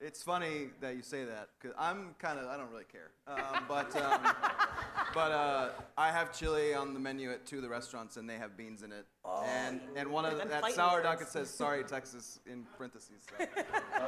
It's 0.05 0.21
funny 0.21 0.67
that 0.81 0.97
you 0.97 1.01
say 1.01 1.23
that 1.23 1.47
because 1.57 1.73
I'm 1.79 2.13
kind 2.19 2.37
of 2.37 2.47
I 2.47 2.57
don't 2.57 2.69
really 2.69 2.83
care, 2.91 3.11
um, 3.25 3.63
but 3.69 3.95
um, 3.95 4.19
but 5.13 5.31
uh, 5.31 5.69
I 5.97 6.11
have 6.11 6.37
chili 6.37 6.73
on 6.73 6.93
the 6.93 6.99
menu 6.99 7.31
at 7.31 7.45
two 7.45 7.57
of 7.57 7.61
the 7.61 7.69
restaurants 7.69 8.17
and 8.17 8.29
they 8.29 8.35
have 8.35 8.57
beans 8.57 8.83
in 8.83 8.91
it, 8.91 9.05
and 9.45 9.79
and 9.95 10.09
one 10.09 10.25
of 10.25 10.37
the, 10.37 10.43
that 10.43 10.59
fighting 10.59 10.75
sour 10.75 10.97
words. 10.97 11.03
duck 11.05 11.21
it 11.21 11.29
says 11.29 11.49
sorry 11.49 11.85
Texas 11.85 12.41
in 12.45 12.65
parentheses. 12.77 13.23
So. 13.39 13.45
I 13.95 13.99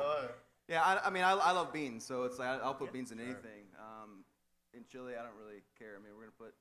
love. 0.00 0.30
Yeah, 0.68 0.82
I, 0.82 1.06
I 1.06 1.10
mean 1.10 1.22
I, 1.22 1.30
I 1.30 1.52
love 1.52 1.72
beans, 1.72 2.04
so 2.04 2.24
it's 2.24 2.40
like 2.40 2.48
I, 2.48 2.56
I'll 2.58 2.74
put 2.74 2.92
beans 2.92 3.12
in 3.12 3.20
anything. 3.20 3.70
Um, 3.78 4.24
in 4.74 4.82
chili, 4.90 5.12
I 5.12 5.22
don't 5.22 5.36
really 5.40 5.62
care. 5.78 5.92
I 5.96 6.02
mean 6.02 6.12
we're 6.16 6.24
gonna 6.24 6.32
put. 6.36 6.54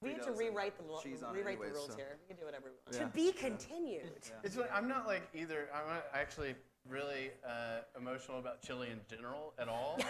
we 0.00 0.14
need 0.14 0.22
to 0.22 0.32
rewrite 0.32 0.78
the, 0.78 0.90
lo- 0.90 1.00
cheese 1.02 1.22
on 1.22 1.34
it 1.34 1.40
rewrite 1.40 1.56
anyways, 1.56 1.72
the 1.72 1.76
rules 1.76 1.90
so. 1.90 1.96
here. 1.96 2.16
We 2.22 2.28
can 2.28 2.40
do 2.40 2.46
whatever 2.46 2.70
we 2.70 2.70
want. 2.86 2.96
Yeah. 2.96 3.00
To 3.00 3.06
be 3.12 3.32
continued. 3.32 4.22
Yeah. 4.24 4.32
It's 4.42 4.56
like 4.56 4.70
I'm 4.74 4.88
not 4.88 5.06
like 5.06 5.28
either. 5.34 5.68
I'm 5.74 5.86
not 5.96 6.06
actually 6.14 6.54
really 6.88 7.30
uh, 7.46 7.80
emotional 7.98 8.38
about 8.38 8.62
chili 8.62 8.88
in 8.90 9.00
general 9.08 9.54
at 9.58 9.68
all. 9.68 9.98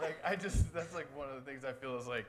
Like, 0.00 0.18
I 0.24 0.36
just 0.36 0.72
that's 0.72 0.94
like 0.94 1.06
one 1.16 1.28
of 1.28 1.36
the 1.36 1.42
things 1.42 1.64
I 1.64 1.72
feel 1.72 1.96
is 1.96 2.06
like. 2.06 2.26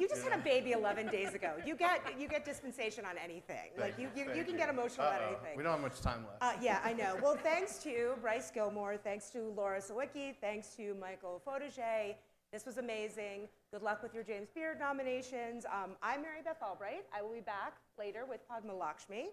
You 0.00 0.08
just 0.08 0.22
had 0.22 0.32
a 0.32 0.42
baby 0.42 0.72
11 0.72 1.08
days 1.08 1.34
ago. 1.34 1.52
You 1.66 1.76
get 1.76 2.00
you 2.18 2.28
get 2.28 2.44
dispensation 2.44 3.04
on 3.04 3.16
anything. 3.22 3.70
Like 3.76 3.98
you, 3.98 4.08
you, 4.16 4.22
you 4.22 4.34
thank 4.34 4.46
can 4.46 4.56
get 4.56 4.68
emotional 4.68 5.06
about 5.06 5.20
Uh-oh. 5.20 5.28
anything. 5.28 5.56
We 5.56 5.62
don't 5.64 5.72
have 5.72 5.80
much 5.80 6.00
time 6.00 6.24
left. 6.24 6.42
Uh, 6.42 6.60
yeah, 6.62 6.80
I 6.84 6.92
know. 6.92 7.16
Well, 7.22 7.36
thanks 7.36 7.78
to 7.84 8.14
Bryce 8.20 8.50
Gilmore, 8.50 8.96
thanks 8.96 9.30
to 9.30 9.52
Laura 9.56 9.80
Sawicki, 9.80 10.34
thanks 10.40 10.74
to 10.76 10.94
Michael 11.00 11.42
Fojtasek. 11.46 12.14
This 12.52 12.64
was 12.64 12.78
amazing. 12.78 13.46
Good 13.70 13.82
luck 13.82 14.02
with 14.02 14.14
your 14.14 14.24
James 14.24 14.48
Beard 14.54 14.78
nominations. 14.78 15.66
Um, 15.66 15.96
I'm 16.02 16.22
Mary 16.22 16.40
Beth 16.42 16.56
Albright. 16.62 17.04
I 17.14 17.20
will 17.20 17.34
be 17.34 17.42
back 17.42 17.74
later 17.98 18.24
with 18.26 18.40
Padma 18.48 18.74
Lakshmi. 18.74 19.26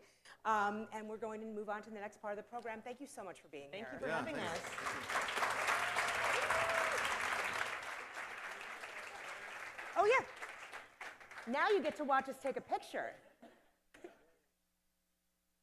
Um, 0.43 0.87
and 0.93 1.07
we're 1.07 1.15
going 1.15 1.39
to 1.39 1.47
move 1.47 1.69
on 1.69 1.81
to 1.83 1.89
the 1.89 1.95
next 1.99 2.21
part 2.21 2.33
of 2.33 2.37
the 2.37 2.43
program. 2.43 2.79
Thank 2.83 2.99
you 2.99 3.07
so 3.07 3.23
much 3.23 3.39
for 3.39 3.47
being 3.47 3.69
Thank 3.71 3.85
here. 3.85 3.87
Thank 3.91 4.01
you 4.01 4.07
for 4.07 4.11
Yeah, 4.11 4.17
having 4.17 4.35
thanks. 4.35 4.51
us. 4.51 4.59
Oh, 9.97 10.05
yeah. 10.05 10.25
Now 11.53 11.69
you 11.69 11.81
get 11.81 11.95
to 11.97 12.03
watch 12.03 12.27
us 12.27 12.35
take 12.43 12.57
a 12.57 12.61
picture. 12.61 13.13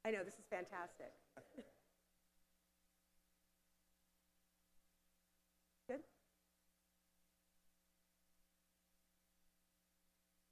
I 0.07 0.11
know, 0.11 0.25
this 0.25 0.35
is 0.35 0.47
fantastic. 0.49 1.13